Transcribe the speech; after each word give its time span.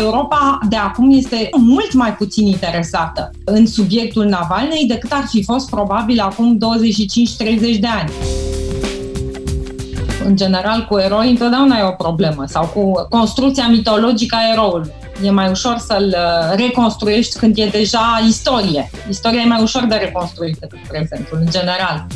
Europa 0.00 0.58
de 0.68 0.76
acum 0.76 1.10
este 1.10 1.48
mult 1.56 1.92
mai 1.92 2.14
puțin 2.14 2.46
interesată 2.46 3.30
în 3.44 3.66
subiectul 3.66 4.24
Navalnei 4.24 4.84
decât 4.86 5.12
ar 5.12 5.24
fi 5.28 5.42
fost 5.42 5.70
probabil 5.70 6.20
acum 6.20 6.58
25-30 6.58 7.80
de 7.80 7.86
ani 7.86 8.10
în 10.24 10.36
general 10.36 10.86
cu 10.88 10.98
eroi 10.98 11.30
întotdeauna 11.30 11.78
e 11.78 11.82
o 11.82 11.90
problemă 11.90 12.44
sau 12.46 12.66
cu 12.66 13.06
construcția 13.08 13.68
mitologică 13.68 14.36
a 14.36 14.52
eroului. 14.52 14.92
E 15.24 15.30
mai 15.30 15.50
ușor 15.50 15.78
să-l 15.78 16.16
uh, 16.16 16.56
reconstruiești 16.56 17.38
când 17.38 17.58
e 17.58 17.66
deja 17.66 18.22
istorie. 18.26 18.90
Istoria 19.08 19.40
e 19.40 19.48
mai 19.48 19.62
ușor 19.62 19.84
de 19.84 19.94
reconstruit 19.94 20.56
decât 20.56 20.78
prezentul, 20.88 21.38
în 21.40 21.50
general. 21.50 22.06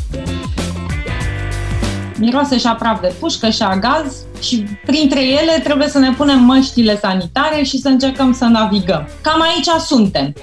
Miroase 2.23 2.59
și 2.59 2.66
a 2.66 2.75
praf 2.75 3.00
de 3.00 3.14
pușcă 3.20 3.50
și 3.50 3.62
a 3.62 3.77
gaz 3.77 4.16
și 4.41 4.66
printre 4.86 5.25
ele 5.25 5.61
trebuie 5.62 5.88
să 5.88 5.98
ne 5.98 6.12
punem 6.12 6.38
măștile 6.38 6.98
sanitare 6.98 7.62
și 7.62 7.79
să 7.79 7.88
încercăm 7.88 8.33
să 8.33 8.45
navigăm. 8.45 9.09
Cam 9.23 9.41
aici 9.41 9.66
suntem. 9.66 10.34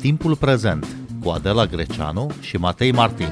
Timpul 0.00 0.36
prezent 0.36 0.86
cu 1.22 1.30
Adela 1.30 1.64
Greceanu 1.64 2.30
și 2.40 2.56
Matei 2.56 2.92
Martin. 2.92 3.28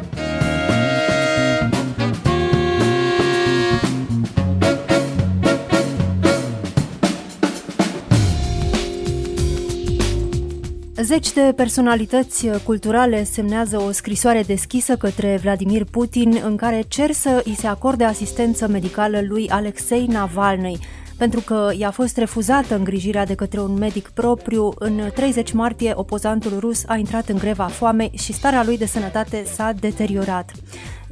Zeci 11.14 11.32
de 11.32 11.52
personalități 11.56 12.48
culturale 12.64 13.24
semnează 13.24 13.80
o 13.80 13.90
scrisoare 13.90 14.42
deschisă 14.42 14.96
către 14.96 15.38
Vladimir 15.42 15.84
Putin 15.84 16.40
în 16.44 16.56
care 16.56 16.82
cer 16.88 17.12
să 17.12 17.42
îi 17.44 17.54
se 17.54 17.66
acorde 17.66 18.04
asistență 18.04 18.68
medicală 18.68 19.20
lui 19.28 19.50
Alexei 19.50 20.06
Navalny, 20.06 20.78
pentru 21.18 21.40
că 21.40 21.70
i-a 21.76 21.90
fost 21.90 22.16
refuzată 22.16 22.76
îngrijirea 22.76 23.26
de 23.26 23.34
către 23.34 23.60
un 23.60 23.78
medic 23.78 24.08
propriu. 24.08 24.72
În 24.78 25.10
30 25.14 25.52
martie, 25.52 25.92
opozantul 25.94 26.58
rus 26.58 26.82
a 26.86 26.96
intrat 26.96 27.28
în 27.28 27.38
greva 27.38 27.66
foamei 27.66 28.10
și 28.18 28.32
starea 28.32 28.64
lui 28.64 28.78
de 28.78 28.86
sănătate 28.86 29.44
s-a 29.54 29.72
deteriorat. 29.80 30.50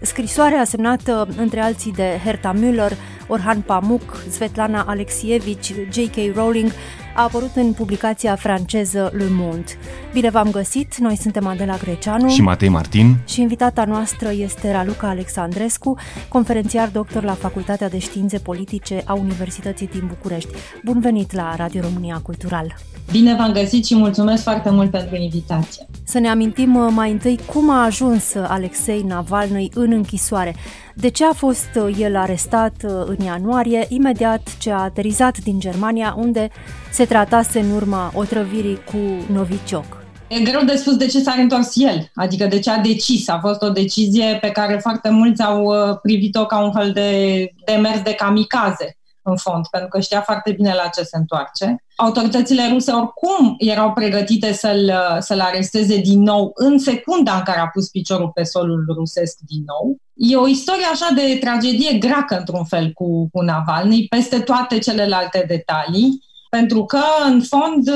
Scrisoarea 0.00 0.64
semnată 0.64 1.28
între 1.37 1.61
alții 1.61 1.92
de 1.92 2.20
Herta 2.25 2.55
Müller, 2.55 2.97
Orhan 3.28 3.61
Pamuk, 3.61 4.25
Svetlana 4.31 4.84
Alexievici, 4.87 5.75
J.K. 5.91 6.34
Rowling 6.34 6.70
a 7.14 7.22
apărut 7.22 7.50
în 7.55 7.72
publicația 7.72 8.34
franceză 8.34 9.12
Le 9.16 9.27
Monde. 9.30 9.72
Bine 10.12 10.30
v-am 10.30 10.50
găsit, 10.50 10.96
noi 10.96 11.16
suntem 11.16 11.46
Adela 11.46 11.77
Greceanu 11.77 12.28
și 12.28 12.42
Matei 12.42 12.69
Martin 12.69 13.16
și 13.28 13.41
invitata 13.41 13.84
noastră 13.84 14.30
este 14.32 14.72
Raluca 14.72 15.08
Alexandrescu, 15.08 15.96
conferențiar 16.28 16.88
doctor 16.88 17.22
la 17.22 17.32
Facultatea 17.32 17.88
de 17.88 17.98
Științe 17.98 18.38
Politice 18.38 19.02
a 19.04 19.12
Universității 19.12 19.86
din 19.86 20.06
București. 20.08 20.50
Bun 20.84 21.00
venit 21.00 21.32
la 21.32 21.54
Radio 21.56 21.80
România 21.80 22.20
Cultural! 22.22 22.74
Bine 23.10 23.34
v-am 23.34 23.52
găsit 23.52 23.86
și 23.86 23.97
mulțumesc 23.97 24.42
foarte 24.42 24.70
mult 24.70 24.91
pentru 24.91 25.16
invitație. 25.16 25.86
Să 26.04 26.19
ne 26.19 26.28
amintim 26.28 26.74
uh, 26.74 26.91
mai 26.94 27.10
întâi 27.10 27.38
cum 27.52 27.70
a 27.70 27.84
ajuns 27.84 28.34
Alexei 28.34 29.02
Navalny 29.02 29.70
în 29.74 29.92
închisoare. 29.92 30.54
De 30.94 31.08
ce 31.08 31.24
a 31.24 31.32
fost 31.32 31.68
uh, 31.76 31.96
el 31.98 32.16
arestat 32.16 32.74
uh, 32.84 32.90
în 33.06 33.24
ianuarie, 33.24 33.86
imediat 33.88 34.56
ce 34.58 34.70
a 34.70 34.78
aterizat 34.82 35.38
din 35.38 35.60
Germania, 35.60 36.14
unde 36.18 36.48
se 36.90 37.04
tratase 37.04 37.60
în 37.60 37.70
urma 37.70 38.12
otrăvirii 38.14 38.78
cu 38.84 39.32
novicioc? 39.32 40.04
E 40.28 40.40
greu 40.40 40.64
de 40.64 40.76
spus 40.76 40.96
de 40.96 41.06
ce 41.06 41.20
s-a 41.20 41.34
întors 41.38 41.76
el, 41.76 42.10
adică 42.14 42.46
de 42.46 42.58
ce 42.58 42.70
a 42.70 42.78
decis. 42.78 43.28
A 43.28 43.38
fost 43.40 43.62
o 43.62 43.70
decizie 43.70 44.38
pe 44.40 44.50
care 44.50 44.78
foarte 44.78 45.10
mulți 45.10 45.42
au 45.42 45.72
privit-o 46.02 46.46
ca 46.46 46.64
un 46.64 46.72
fel 46.72 46.92
de 46.92 47.48
demers 47.64 48.02
de 48.02 48.14
kamikaze 48.14 48.96
în 49.23 49.37
fond, 49.37 49.66
pentru 49.71 49.88
că 49.88 50.00
știa 50.00 50.21
foarte 50.21 50.53
bine 50.53 50.75
la 50.75 50.88
ce 50.88 51.03
se 51.03 51.16
întoarce. 51.16 51.84
Autoritățile 51.97 52.69
ruse 52.72 52.93
oricum 52.93 53.55
erau 53.59 53.93
pregătite 53.93 54.53
să-l, 54.53 54.93
să-l 55.19 55.41
aresteze 55.41 55.97
din 55.97 56.22
nou 56.22 56.50
în 56.55 56.78
secunda 56.78 57.34
în 57.34 57.43
care 57.43 57.59
a 57.59 57.69
pus 57.69 57.88
piciorul 57.88 58.31
pe 58.34 58.43
solul 58.43 58.84
rusesc 58.97 59.38
din 59.47 59.62
nou. 59.66 59.97
E 60.15 60.37
o 60.37 60.49
istorie 60.49 60.87
așa 60.93 61.09
de 61.15 61.38
tragedie 61.41 61.99
greacă, 61.99 62.38
într-un 62.38 62.65
fel, 62.65 62.93
cu, 62.93 63.28
cu 63.32 63.41
Navalny, 63.41 64.06
peste 64.09 64.41
toate 64.41 64.78
celelalte 64.78 65.44
detalii, 65.49 66.22
pentru 66.50 66.84
că, 66.84 67.03
în 67.27 67.43
fond, 67.43 67.88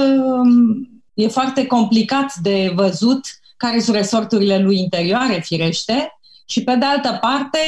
e 1.14 1.28
foarte 1.28 1.66
complicat 1.66 2.34
de 2.34 2.72
văzut 2.74 3.20
care 3.56 3.80
sunt 3.80 3.96
resorturile 3.96 4.58
lui 4.58 4.78
interioare, 4.78 5.40
firește, 5.44 6.10
și, 6.48 6.64
pe 6.64 6.74
de 6.74 6.84
altă 6.84 7.18
parte, 7.20 7.58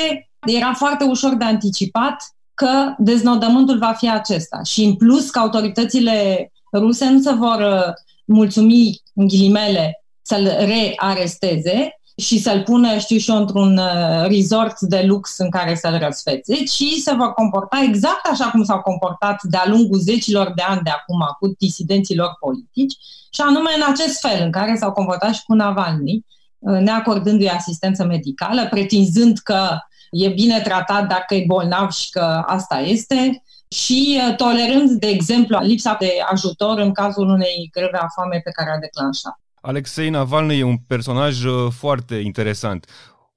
era 0.46 0.72
foarte 0.72 1.04
ușor 1.04 1.34
de 1.34 1.44
anticipat 1.44 2.16
că 2.58 2.94
deznodământul 2.98 3.78
va 3.78 3.92
fi 3.92 4.10
acesta. 4.10 4.60
Și 4.64 4.84
în 4.84 4.94
plus 4.94 5.30
că 5.30 5.38
autoritățile 5.38 6.50
ruse 6.72 7.08
nu 7.08 7.20
se 7.20 7.32
vor 7.32 7.58
uh, 7.60 7.92
mulțumi, 8.24 9.02
în 9.14 9.26
ghilimele, 9.26 10.04
să-l 10.22 10.50
rearesteze 10.58 12.00
și 12.16 12.38
să-l 12.38 12.62
pună, 12.62 12.98
știu 12.98 13.18
și 13.18 13.30
eu, 13.30 13.36
într-un 13.36 13.76
uh, 13.76 14.26
resort 14.28 14.80
de 14.80 15.02
lux 15.06 15.38
în 15.38 15.50
care 15.50 15.74
să-l 15.74 15.98
răsfețe, 15.98 16.54
ci 16.54 17.00
se 17.02 17.14
vor 17.14 17.32
comporta 17.32 17.84
exact 17.88 18.26
așa 18.30 18.50
cum 18.50 18.64
s-au 18.64 18.80
comportat 18.80 19.42
de-a 19.42 19.64
lungul 19.66 19.98
zecilor 19.98 20.52
de 20.56 20.62
ani 20.62 20.80
de 20.84 20.90
acum 20.90 21.20
cu 21.38 21.54
disidenților 21.58 22.36
politici, 22.40 22.96
și 23.30 23.40
anume 23.40 23.70
în 23.76 23.92
acest 23.92 24.20
fel 24.20 24.44
în 24.44 24.50
care 24.50 24.76
s-au 24.76 24.92
comportat 24.92 25.34
și 25.34 25.42
cu 25.44 25.54
Navalny, 25.54 26.24
uh, 26.58 26.78
neacordându-i 26.78 27.48
asistență 27.48 28.04
medicală, 28.04 28.66
pretinzând 28.70 29.38
că 29.38 29.78
e 30.10 30.28
bine 30.28 30.60
tratat 30.60 31.08
dacă 31.08 31.34
e 31.34 31.44
bolnav 31.46 31.90
și 31.90 32.10
că 32.10 32.42
asta 32.46 32.78
este 32.78 33.42
și 33.68 34.20
uh, 34.28 34.36
tolerând, 34.36 34.90
de 34.90 35.06
exemplu, 35.06 35.58
lipsa 35.60 35.96
de 36.00 36.12
ajutor 36.30 36.78
în 36.78 36.92
cazul 36.92 37.28
unei 37.28 37.70
greve 37.72 37.96
a 37.96 38.06
foame 38.14 38.40
pe 38.44 38.50
care 38.50 38.70
a 38.70 38.78
declanșat. 38.78 39.40
Alexei 39.60 40.08
Navalny 40.08 40.58
e 40.58 40.62
un 40.62 40.76
personaj 40.86 41.44
uh, 41.44 41.72
foarte 41.78 42.14
interesant. 42.14 42.86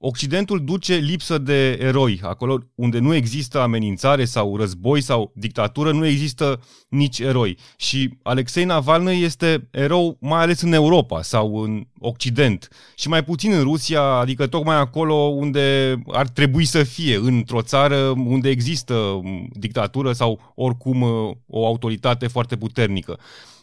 Occidentul 0.04 0.64
duce 0.64 0.94
lipsă 0.94 1.38
de 1.38 1.72
eroi. 1.72 2.20
Acolo 2.22 2.58
unde 2.74 2.98
nu 2.98 3.14
există 3.14 3.60
amenințare 3.60 4.24
sau 4.24 4.56
război 4.56 5.00
sau 5.00 5.32
dictatură, 5.34 5.92
nu 5.92 6.06
există 6.06 6.60
nici 6.88 7.18
eroi. 7.18 7.56
Și 7.76 8.18
Alexei 8.22 8.64
Navalny 8.64 9.22
este 9.22 9.68
erou 9.70 10.16
mai 10.20 10.40
ales 10.42 10.60
în 10.60 10.72
Europa 10.72 11.22
sau 11.22 11.62
în 11.62 11.86
Occident 11.98 12.68
și 12.96 13.08
mai 13.08 13.24
puțin 13.24 13.52
în 13.52 13.62
Rusia, 13.62 14.02
adică 14.02 14.46
tocmai 14.46 14.76
acolo 14.76 15.14
unde 15.14 15.96
ar 16.06 16.28
trebui 16.28 16.64
să 16.64 16.82
fie, 16.82 17.16
într-o 17.16 17.62
țară 17.62 17.96
unde 18.06 18.48
există 18.48 19.20
dictatură 19.52 20.12
sau 20.12 20.52
oricum 20.54 21.02
o 21.46 21.66
autoritate 21.66 22.26
foarte 22.26 22.56
puternică. 22.56 23.18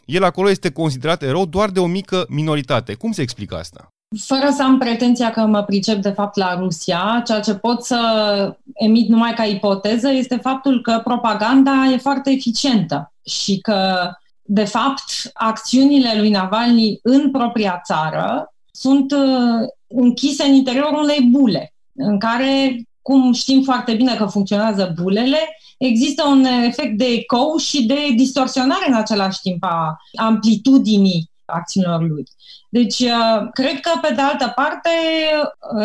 El 0.06 0.24
acolo 0.24 0.50
este 0.50 0.72
considerat 0.72 1.24
erou 1.24 1.46
doar 1.46 1.70
de 1.70 1.80
o 1.80 1.86
mică 1.86 2.26
minoritate. 2.30 2.94
Cum 2.94 3.12
se 3.12 3.22
explică 3.22 3.56
asta? 3.56 3.94
Fără 4.18 4.50
să 4.56 4.64
am 4.64 4.78
pretenția 4.78 5.32
că 5.32 5.46
mă 5.46 5.64
pricep 5.64 6.02
de 6.02 6.10
fapt 6.10 6.36
la 6.36 6.56
Rusia, 6.60 7.22
ceea 7.26 7.40
ce 7.40 7.54
pot 7.54 7.84
să 7.84 8.56
emit 8.74 9.08
numai 9.08 9.34
ca 9.34 9.44
ipoteză 9.44 10.10
este 10.10 10.36
faptul 10.36 10.82
că 10.82 11.02
propaganda 11.04 11.86
e 11.94 11.98
foarte 11.98 12.32
eficientă 12.32 13.14
și 13.26 13.58
că, 13.58 14.12
de 14.42 14.64
fapt, 14.64 15.04
acțiunile 15.34 16.14
lui 16.18 16.30
Navalny 16.30 17.00
în 17.04 17.32
propria 17.32 17.82
țară 17.86 18.54
sunt 18.72 19.12
uh, 19.12 19.68
închise 19.88 20.44
în 20.44 20.54
interiorul 20.54 21.04
unei 21.04 21.28
bule, 21.32 21.74
în 21.96 22.20
care, 22.20 22.82
cum 23.02 23.34
știm 23.34 23.62
foarte 23.62 23.94
bine 23.94 24.16
că 24.16 24.26
funcționează 24.26 24.94
bulele, 25.02 25.40
există 25.78 26.28
un 26.28 26.44
efect 26.44 26.98
de 26.98 27.06
ecou 27.06 27.58
și 27.58 27.86
de 27.86 28.14
distorsionare 28.16 28.86
în 28.88 28.94
același 28.94 29.40
timp 29.42 29.64
a 29.64 29.98
amplitudinii 30.16 31.29
acțiunilor 31.52 32.02
lui. 32.02 32.24
Deci, 32.70 33.00
uh, 33.00 33.48
cred 33.52 33.80
că, 33.80 33.92
pe 34.02 34.14
de 34.14 34.22
altă 34.22 34.52
parte, 34.56 34.90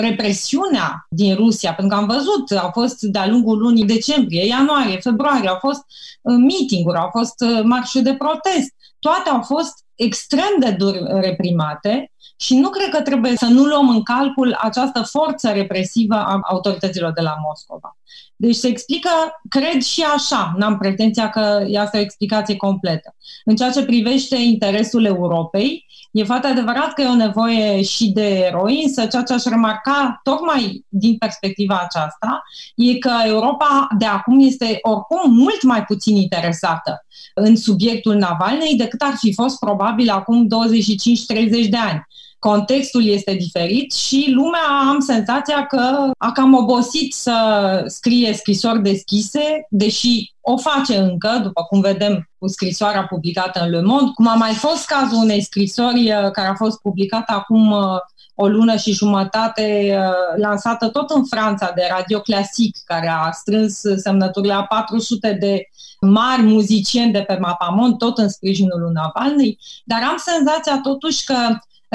represiunea 0.01 1.07
din 1.09 1.35
Rusia, 1.35 1.75
pentru 1.75 1.97
că 1.97 2.03
am 2.03 2.09
văzut, 2.09 2.51
au 2.51 2.71
fost 2.73 3.01
de-a 3.01 3.27
lungul 3.27 3.59
lunii 3.59 3.85
decembrie, 3.85 4.47
ianuarie, 4.47 4.99
februarie, 4.99 5.49
au 5.49 5.59
fost 5.61 5.85
uh, 6.23 6.35
meeting-uri, 6.37 6.99
au 6.99 7.09
fost 7.11 7.41
uh, 7.41 7.61
marșuri 7.63 8.05
de 8.05 8.15
protest, 8.15 8.75
toate 8.99 9.29
au 9.29 9.43
fost 9.43 9.85
extrem 9.95 10.55
de 10.59 10.71
dur 10.71 10.95
reprimate 11.03 12.13
și 12.37 12.57
nu 12.57 12.69
cred 12.69 12.89
că 12.89 13.03
trebuie 13.03 13.37
să 13.37 13.47
nu 13.47 13.65
luăm 13.65 13.89
în 13.89 14.03
calcul 14.03 14.59
această 14.61 15.03
forță 15.03 15.51
represivă 15.51 16.15
a 16.15 16.41
autorităților 16.43 17.13
de 17.13 17.21
la 17.21 17.35
Moscova. 17.49 17.97
Deci 18.45 18.55
se 18.55 18.69
explică, 18.69 19.11
cred 19.49 19.83
și 19.83 20.03
așa, 20.15 20.55
n-am 20.57 20.79
pretenția 20.79 21.31
că 21.31 21.67
asta 21.79 21.99
o 21.99 22.01
explicație 22.01 22.57
completă. 22.57 23.15
În 23.45 23.57
ceea 23.57 23.71
ce 23.71 23.85
privește 23.85 24.37
interesul 24.37 25.05
Europei, 25.05 25.87
e 26.11 26.25
foarte 26.25 26.47
adevărat 26.47 26.93
că 26.93 27.03
e 27.03 27.07
o 27.07 27.15
nevoie 27.15 27.83
și 27.83 28.11
de 28.11 28.39
eroi, 28.39 28.83
însă 28.85 29.07
ceea 29.07 29.23
ce 29.23 29.33
aș 29.33 29.43
remarca 29.45 30.21
tocmai 30.23 30.85
din 30.89 31.17
perspectiva 31.17 31.81
aceasta 31.85 32.43
e 32.77 32.99
că 32.99 33.13
Europa 33.27 33.89
de 33.99 34.05
acum 34.05 34.41
este 34.41 34.79
oricum 34.83 35.35
mult 35.35 35.63
mai 35.63 35.85
puțin 35.85 36.17
interesată 36.17 37.07
în 37.35 37.57
subiectul 37.57 38.15
Navalnei 38.15 38.77
decât 38.77 39.01
ar 39.01 39.15
fi 39.19 39.35
fost 39.35 39.59
probabil 39.59 40.11
acum 40.11 40.47
25-30 40.47 41.69
de 41.69 41.77
ani 41.77 42.07
contextul 42.51 43.05
este 43.05 43.35
diferit 43.35 43.93
și 43.93 44.33
lumea 44.35 44.89
am 44.89 45.01
senzația 45.01 45.67
că 45.67 46.11
a 46.19 46.33
cam 46.33 46.55
obosit 46.55 47.13
să 47.13 47.37
scrie 47.87 48.33
scrisori 48.33 48.83
deschise, 48.83 49.67
deși 49.71 50.33
o 50.41 50.57
face 50.57 50.97
încă, 50.97 51.41
după 51.43 51.63
cum 51.63 51.81
vedem 51.81 52.31
cu 52.39 52.49
scrisoarea 52.49 53.07
publicată 53.07 53.61
în 53.63 53.71
Le 53.71 53.83
Monde, 53.83 54.11
cum 54.15 54.27
a 54.27 54.35
mai 54.35 54.53
fost 54.53 54.87
cazul 54.87 55.19
unei 55.23 55.43
scrisori 55.43 56.13
uh, 56.13 56.31
care 56.31 56.49
a 56.49 56.55
fost 56.55 56.81
publicată 56.81 57.33
acum 57.33 57.71
uh, 57.71 57.99
o 58.35 58.49
lună 58.49 58.77
și 58.77 58.93
jumătate, 58.93 59.97
uh, 59.99 60.41
lansată 60.41 60.89
tot 60.89 61.11
în 61.11 61.25
Franța 61.25 61.73
de 61.75 61.89
Radio 61.91 62.21
Classic, 62.21 62.77
care 62.85 63.09
a 63.09 63.31
strâns 63.31 63.81
semnăturile 63.97 64.53
a 64.53 64.63
400 64.63 65.37
de 65.41 65.69
mari 66.01 66.43
muzicieni 66.43 67.13
de 67.13 67.21
pe 67.21 67.39
Mapamont, 67.41 67.99
tot 67.99 68.19
în 68.19 68.29
sprijinul 68.29 68.81
lui 68.81 68.93
Navalny, 68.93 69.59
dar 69.85 70.03
am 70.03 70.17
senzația 70.17 70.81
totuși 70.83 71.25
că 71.25 71.37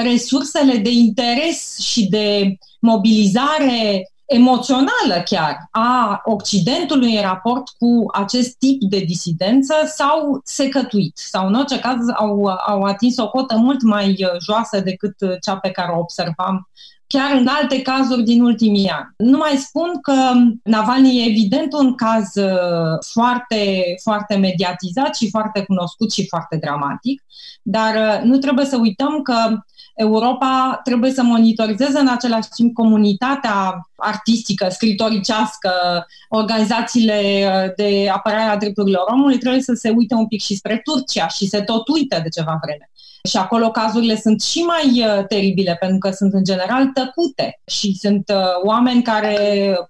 resursele 0.02 0.76
de 0.76 0.90
interes 0.90 1.78
și 1.78 2.08
de 2.08 2.56
mobilizare 2.80 4.10
emoțională 4.24 5.22
chiar 5.24 5.68
a 5.70 6.20
Occidentului 6.24 7.16
în 7.16 7.22
raport 7.22 7.68
cu 7.68 8.04
acest 8.12 8.58
tip 8.58 8.80
de 8.80 8.98
disidență 8.98 9.74
s-au 9.86 10.40
secătuit 10.44 11.18
sau 11.18 11.46
în 11.46 11.54
orice 11.54 11.78
caz 11.78 11.98
au, 12.16 12.44
au 12.66 12.82
atins 12.82 13.16
o 13.16 13.28
cotă 13.28 13.56
mult 13.56 13.82
mai 13.82 14.08
uh, 14.08 14.28
joasă 14.44 14.80
decât 14.80 15.14
cea 15.42 15.56
pe 15.56 15.70
care 15.70 15.92
o 15.92 15.98
observam 15.98 16.68
chiar 17.14 17.36
în 17.36 17.46
alte 17.46 17.82
cazuri 17.82 18.22
din 18.22 18.42
ultimii 18.42 18.88
ani. 18.88 19.14
Nu 19.16 19.36
mai 19.36 19.56
spun 19.56 20.00
că 20.00 20.14
Navalny 20.62 21.18
e 21.18 21.28
evident 21.28 21.72
un 21.72 21.94
caz 21.94 22.34
uh, 22.34 22.98
foarte, 23.12 23.82
foarte 24.02 24.36
mediatizat 24.36 25.16
și 25.16 25.30
foarte 25.30 25.62
cunoscut 25.62 26.12
și 26.12 26.26
foarte 26.26 26.56
dramatic, 26.56 27.22
dar 27.62 27.94
uh, 27.94 28.22
nu 28.22 28.38
trebuie 28.38 28.64
să 28.64 28.76
uităm 28.76 29.22
că 29.22 29.58
Europa 29.94 30.80
trebuie 30.84 31.10
să 31.10 31.22
monitorizeze 31.22 31.98
în 31.98 32.08
același 32.08 32.48
timp 32.48 32.74
comunitatea 32.74 33.88
artistică, 33.96 34.68
scritoricească, 34.68 35.70
organizațiile 36.28 37.20
uh, 37.46 37.72
de 37.76 38.08
apărare 38.12 38.50
a 38.50 38.56
drepturilor 38.56 39.04
omului, 39.12 39.38
trebuie 39.38 39.62
să 39.62 39.72
se 39.74 39.90
uite 39.96 40.14
un 40.14 40.26
pic 40.26 40.42
și 40.42 40.56
spre 40.56 40.80
Turcia 40.84 41.28
și 41.28 41.46
se 41.46 41.60
tot 41.60 41.88
uită 41.88 42.20
de 42.22 42.28
ceva 42.28 42.58
vreme. 42.62 42.90
Și 43.28 43.36
acolo 43.36 43.70
cazurile 43.70 44.16
sunt 44.16 44.42
și 44.42 44.58
mai 44.58 45.04
uh, 45.04 45.26
teribile, 45.26 45.76
pentru 45.80 45.98
că 45.98 46.10
sunt 46.10 46.32
în 46.32 46.44
general 46.44 46.86
tăcute 46.86 47.60
și 47.66 47.96
sunt 48.00 48.32
uh, 48.34 48.64
oameni 48.64 49.02
care 49.02 49.38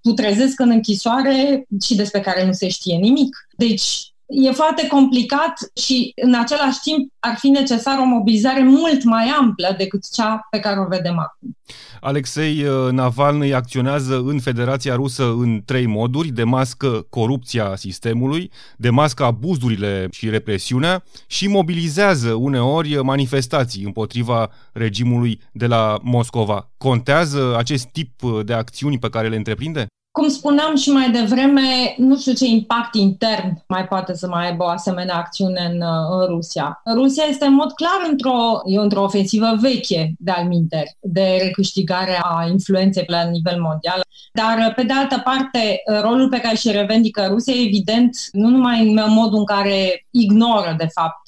putrezesc 0.03 0.61
în 0.61 0.71
închisoare 0.71 1.67
și 1.83 1.95
despre 1.95 2.21
care 2.21 2.47
nu 2.47 2.53
se 2.53 2.69
știe 2.69 2.97
nimic. 2.97 3.49
Deci 3.57 4.10
e 4.31 4.51
foarte 4.51 4.87
complicat 4.87 5.55
și 5.83 6.13
în 6.23 6.35
același 6.35 6.79
timp 6.83 7.13
ar 7.19 7.37
fi 7.39 7.49
necesar 7.49 7.99
o 7.99 8.05
mobilizare 8.05 8.63
mult 8.63 9.05
mai 9.05 9.27
amplă 9.41 9.75
decât 9.79 10.11
cea 10.13 10.47
pe 10.51 10.59
care 10.59 10.81
o 10.81 10.87
vedem 10.89 11.19
acum. 11.19 11.57
Alexei 12.01 12.65
uh, 12.65 12.93
Navalny 12.93 13.55
acționează 13.55 14.23
în 14.25 14.41
Federația 14.41 14.95
Rusă 14.95 15.25
în 15.25 15.63
trei 15.65 15.87
moduri, 15.87 16.29
demască 16.29 17.07
corupția 17.11 17.77
sistemului, 17.77 18.51
demască 18.77 19.25
abuzurile 19.25 20.09
și 20.11 20.31
represiunea 20.31 21.05
și 21.27 21.49
mobilizează 21.49 22.33
uneori 22.33 23.03
manifestații 23.03 23.85
împotriva 23.85 24.51
regimului 24.73 25.41
de 25.53 25.67
la 25.67 25.99
Moscova. 26.03 26.71
Contează 26.77 27.55
acest 27.57 27.87
tip 27.87 28.23
de 28.45 28.53
acțiuni 28.53 28.99
pe 28.99 29.09
care 29.09 29.29
le 29.29 29.37
întreprinde? 29.37 29.87
Cum 30.21 30.29
spuneam 30.29 30.77
și 30.77 30.91
mai 30.91 31.11
devreme, 31.11 31.95
nu 31.97 32.19
știu 32.19 32.33
ce 32.33 32.45
impact 32.47 32.95
intern 32.95 33.63
mai 33.69 33.85
poate 33.85 34.15
să 34.15 34.29
mai 34.29 34.47
aibă 34.47 34.65
o 34.65 34.67
asemenea 34.67 35.15
acțiune 35.17 35.71
în, 35.73 35.83
în 36.11 36.27
Rusia. 36.27 36.83
Rusia 36.95 37.25
este 37.29 37.45
în 37.45 37.55
mod 37.55 37.73
clar 37.73 38.09
într-o, 38.11 38.61
e 38.65 38.79
într-o 38.79 39.03
ofensivă 39.03 39.57
veche 39.61 40.15
de 40.19 40.31
alminteri, 40.31 40.97
de 41.01 41.39
recâștigare 41.43 42.21
a 42.23 42.47
influenței 42.51 43.05
la 43.07 43.23
nivel 43.23 43.61
mondial. 43.61 44.01
Dar, 44.33 44.73
pe 44.77 44.83
de 44.83 44.93
altă 44.93 45.21
parte, 45.25 45.83
rolul 46.01 46.29
pe 46.29 46.41
care 46.41 46.57
și 46.57 46.71
revendică 46.71 47.27
Rusia, 47.29 47.55
evident, 47.57 48.17
nu 48.33 48.49
numai 48.49 48.89
în 48.89 49.13
modul 49.13 49.39
în 49.39 49.45
care 49.45 50.07
ignoră, 50.11 50.75
de 50.79 50.89
fapt, 50.93 51.23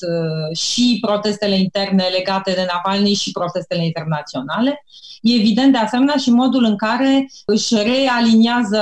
și 0.54 0.98
protestele 1.00 1.58
interne 1.58 2.04
legate 2.16 2.52
de 2.52 2.66
Navalny 2.72 3.14
și 3.14 3.30
protestele 3.30 3.84
internaționale, 3.84 4.84
e 5.22 5.34
evident 5.34 5.72
de 5.72 5.78
asemenea 5.78 6.16
și 6.16 6.30
modul 6.30 6.64
în 6.64 6.76
care 6.76 7.30
își 7.46 7.74
realiniază 7.74 8.81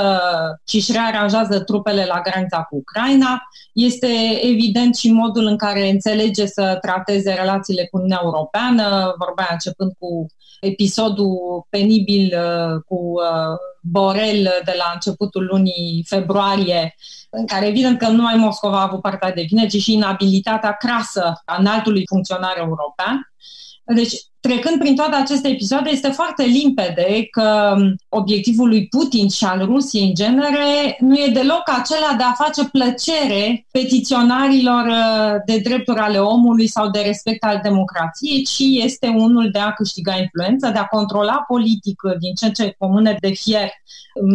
și 0.67 0.75
își 0.75 0.91
rearanjează 0.91 1.59
trupele 1.59 2.05
la 2.05 2.21
granița 2.21 2.61
cu 2.69 2.75
Ucraina. 2.75 3.41
Este 3.73 4.39
evident 4.41 4.95
și 4.95 5.11
modul 5.11 5.45
în 5.45 5.57
care 5.57 5.89
înțelege 5.89 6.45
să 6.45 6.77
trateze 6.81 7.33
relațiile 7.33 7.87
cu 7.91 7.97
Uniunea 7.97 8.19
Europeană, 8.23 9.13
vorbea 9.17 9.47
începând 9.51 9.91
cu 9.99 10.25
episodul 10.61 11.65
penibil 11.69 12.33
uh, 12.37 12.81
cu 12.85 12.95
uh, 12.95 13.57
Borel 13.81 14.61
de 14.65 14.73
la 14.77 14.91
începutul 14.93 15.45
lunii 15.51 16.05
februarie, 16.07 16.95
în 17.29 17.45
care 17.45 17.67
evident 17.67 17.97
că 17.97 18.07
nu 18.07 18.15
numai 18.15 18.35
Moscova 18.35 18.79
a 18.79 18.87
avut 18.87 19.01
partea 19.01 19.31
de 19.31 19.41
vină, 19.41 19.65
ci 19.65 19.81
și 19.81 19.93
inabilitatea 19.93 20.71
crasă 20.71 21.41
a 21.45 21.55
înaltului 21.59 22.03
funcționar 22.07 22.53
european. 22.57 23.33
Deci 23.83 24.13
Trecând 24.41 24.79
prin 24.79 24.95
toate 24.95 25.15
aceste 25.15 25.47
episoade, 25.47 25.89
este 25.89 26.07
foarte 26.07 26.43
limpede 26.43 27.27
că 27.31 27.75
obiectivul 28.09 28.67
lui 28.67 28.87
Putin 28.87 29.29
și 29.29 29.45
al 29.45 29.65
Rusiei 29.65 30.07
în 30.07 30.13
genere 30.13 30.97
nu 30.99 31.15
e 31.15 31.31
deloc 31.33 31.61
acela 31.65 32.15
de 32.17 32.23
a 32.23 32.31
face 32.31 32.69
plăcere 32.69 33.67
petiționarilor 33.71 34.85
uh, 34.85 35.35
de 35.45 35.57
drepturi 35.57 35.99
ale 35.99 36.17
omului 36.17 36.67
sau 36.67 36.89
de 36.89 36.99
respect 36.99 37.43
al 37.43 37.59
democrației, 37.63 38.43
ci 38.43 38.83
este 38.83 39.07
unul 39.07 39.49
de 39.51 39.59
a 39.59 39.71
câștiga 39.71 40.17
influență, 40.17 40.69
de 40.69 40.79
a 40.79 40.85
controla 40.85 41.43
politic 41.47 42.01
uh, 42.03 42.17
din 42.19 42.33
ce 42.33 42.45
în 42.45 42.51
ce 42.51 42.75
comune 42.77 43.15
de 43.19 43.29
fier 43.29 43.69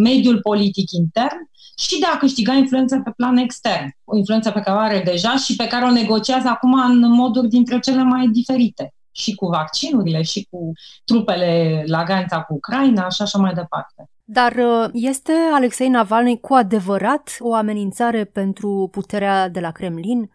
mediul 0.02 0.40
politic 0.40 0.90
intern 0.90 1.50
și 1.78 1.98
de 1.98 2.06
a 2.06 2.16
câștiga 2.16 2.52
influență 2.52 3.00
pe 3.04 3.12
plan 3.16 3.36
extern. 3.36 3.90
O 4.04 4.16
influență 4.16 4.50
pe 4.50 4.60
care 4.60 4.76
o 4.76 4.80
are 4.80 5.02
deja 5.04 5.36
și 5.36 5.56
pe 5.56 5.66
care 5.66 5.84
o 5.84 5.90
negociază 5.90 6.48
acum 6.48 6.72
în 6.72 7.10
moduri 7.10 7.48
dintre 7.48 7.78
cele 7.78 8.02
mai 8.02 8.28
diferite 8.28 8.90
și 9.16 9.34
cu 9.34 9.46
vaccinurile 9.46 10.22
și 10.22 10.46
cu 10.50 10.72
trupele 11.04 11.82
la 11.86 12.04
granița 12.04 12.40
cu 12.40 12.54
Ucraina 12.54 13.08
și 13.08 13.22
așa 13.22 13.38
mai 13.38 13.54
departe. 13.54 14.10
Dar 14.24 14.52
uh, 14.52 14.88
este 14.92 15.32
Alexei 15.52 15.88
Navalny 15.88 16.40
cu 16.40 16.54
adevărat 16.54 17.36
o 17.38 17.54
amenințare 17.54 18.24
pentru 18.24 18.88
puterea 18.92 19.48
de 19.48 19.60
la 19.60 19.70
Kremlin? 19.70 20.30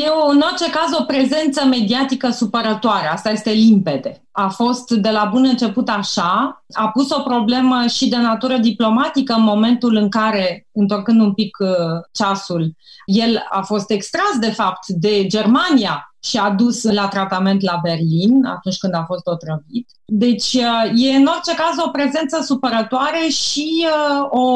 E, 0.00 0.06
în 0.30 0.40
orice 0.50 0.70
caz, 0.70 0.98
o 1.00 1.04
prezență 1.04 1.64
mediatică 1.64 2.30
supărătoare. 2.30 3.06
Asta 3.06 3.30
este 3.30 3.50
limpede. 3.50 4.27
A 4.38 4.48
fost 4.48 4.90
de 4.90 5.10
la 5.10 5.28
bun 5.32 5.44
început 5.44 5.88
așa. 5.88 6.64
A 6.72 6.88
pus 6.88 7.10
o 7.10 7.20
problemă 7.20 7.86
și 7.86 8.08
de 8.08 8.16
natură 8.16 8.56
diplomatică 8.56 9.32
în 9.32 9.42
momentul 9.42 9.96
în 9.96 10.08
care, 10.08 10.66
întorcând 10.72 11.20
un 11.20 11.32
pic 11.32 11.56
uh, 11.60 11.68
ceasul, 12.12 12.74
el 13.06 13.46
a 13.50 13.62
fost 13.62 13.90
extras, 13.90 14.38
de 14.40 14.50
fapt, 14.50 14.86
de 14.86 15.26
Germania 15.26 16.12
și 16.22 16.36
a 16.36 16.50
dus 16.50 16.82
la 16.82 17.08
tratament 17.08 17.62
la 17.62 17.78
Berlin 17.82 18.44
atunci 18.44 18.76
când 18.78 18.94
a 18.94 19.04
fost 19.06 19.26
otrăvit. 19.26 19.90
Deci 20.04 20.52
uh, 20.52 20.90
e 20.94 21.16
în 21.16 21.26
orice 21.26 21.54
caz 21.54 21.84
o 21.86 21.88
prezență 21.88 22.42
supărătoare 22.42 23.28
și 23.28 23.86
uh, 23.86 24.26
o 24.30 24.48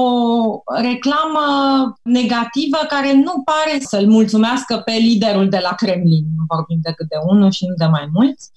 reclamă 0.80 1.46
negativă 2.02 2.78
care 2.88 3.12
nu 3.12 3.42
pare 3.44 3.78
să-l 3.80 4.06
mulțumească 4.06 4.82
pe 4.84 4.92
liderul 4.92 5.48
de 5.48 5.58
la 5.62 5.74
Kremlin. 5.74 6.24
Nu 6.36 6.44
vorbim 6.48 6.78
decât 6.82 7.08
de 7.08 7.16
unul 7.26 7.50
și 7.50 7.66
nu 7.66 7.74
de 7.74 7.86
mai 7.86 8.08
mulți. 8.12 8.50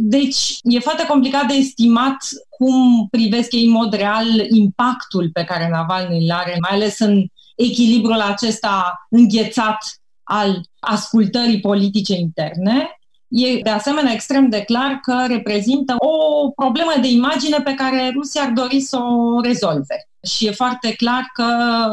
Deci 0.00 0.58
e 0.62 0.78
foarte 0.78 1.06
complicat 1.06 1.46
de 1.46 1.54
estimat 1.54 2.16
cum 2.48 3.08
privesc 3.10 3.52
ei 3.52 3.64
în 3.64 3.70
mod 3.70 3.92
real 3.92 4.26
impactul 4.48 5.30
pe 5.32 5.44
care 5.44 5.68
Navalny 5.68 6.24
îl 6.24 6.30
are, 6.30 6.56
mai 6.60 6.70
ales 6.70 6.98
în 6.98 7.24
echilibrul 7.56 8.20
acesta 8.20 9.06
înghețat 9.10 10.00
al 10.22 10.60
ascultării 10.78 11.60
politice 11.60 12.14
interne, 12.14 12.98
e 13.28 13.60
de 13.62 13.70
asemenea 13.70 14.12
extrem 14.12 14.48
de 14.48 14.62
clar 14.62 15.00
că 15.02 15.24
reprezintă 15.28 15.94
o 15.98 16.50
problemă 16.50 16.92
de 17.00 17.08
imagine 17.08 17.60
pe 17.64 17.74
care 17.74 18.10
Rusia 18.14 18.42
ar 18.42 18.50
dori 18.50 18.80
să 18.80 18.96
o 18.96 19.40
rezolve. 19.40 20.05
Și 20.26 20.46
e 20.46 20.50
foarte 20.50 20.94
clar 20.94 21.22
că 21.32 21.46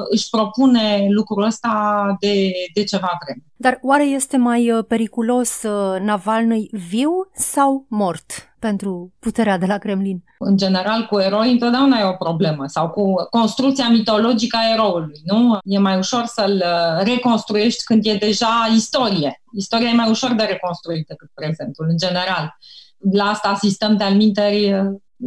își 0.10 0.30
propune 0.30 1.08
lucrul 1.10 1.44
ăsta 1.44 2.16
de, 2.20 2.52
de 2.74 2.84
ceva 2.84 3.18
vreme. 3.24 3.44
Dar 3.56 3.80
oare 3.82 4.04
este 4.04 4.38
mai 4.38 4.72
uh, 4.72 4.86
periculos 4.88 5.62
uh, 5.64 6.00
Navalny 6.00 6.70
viu 6.72 7.12
sau 7.34 7.86
mort 7.90 8.56
pentru 8.60 9.14
puterea 9.20 9.58
de 9.58 9.66
la 9.66 9.78
Kremlin? 9.78 10.24
În 10.40 10.58
general, 10.58 11.06
cu 11.06 11.20
eroi 11.20 11.52
întotdeauna 11.52 12.00
e 12.00 12.04
o 12.04 12.24
problemă 12.26 12.66
sau 12.68 12.90
cu 12.90 13.14
construcția 13.30 13.90
mitologică 13.90 14.58
a 14.58 14.74
eroului, 14.74 15.20
nu? 15.24 15.58
E 15.64 15.78
mai 15.78 15.98
ușor 15.98 16.26
să-l 16.26 16.64
uh, 16.66 17.04
reconstruiești 17.06 17.84
când 17.84 18.06
e 18.06 18.16
deja 18.16 18.70
istorie. 18.76 19.42
Istoria 19.54 19.90
e 19.90 19.94
mai 19.94 20.10
ușor 20.10 20.34
de 20.34 20.44
reconstruit 20.44 21.08
decât 21.08 21.30
prezentul, 21.34 21.86
în 21.90 21.98
general. 21.98 22.58
La 23.12 23.24
asta 23.24 23.48
asistăm 23.48 23.98
de-al 23.98 24.18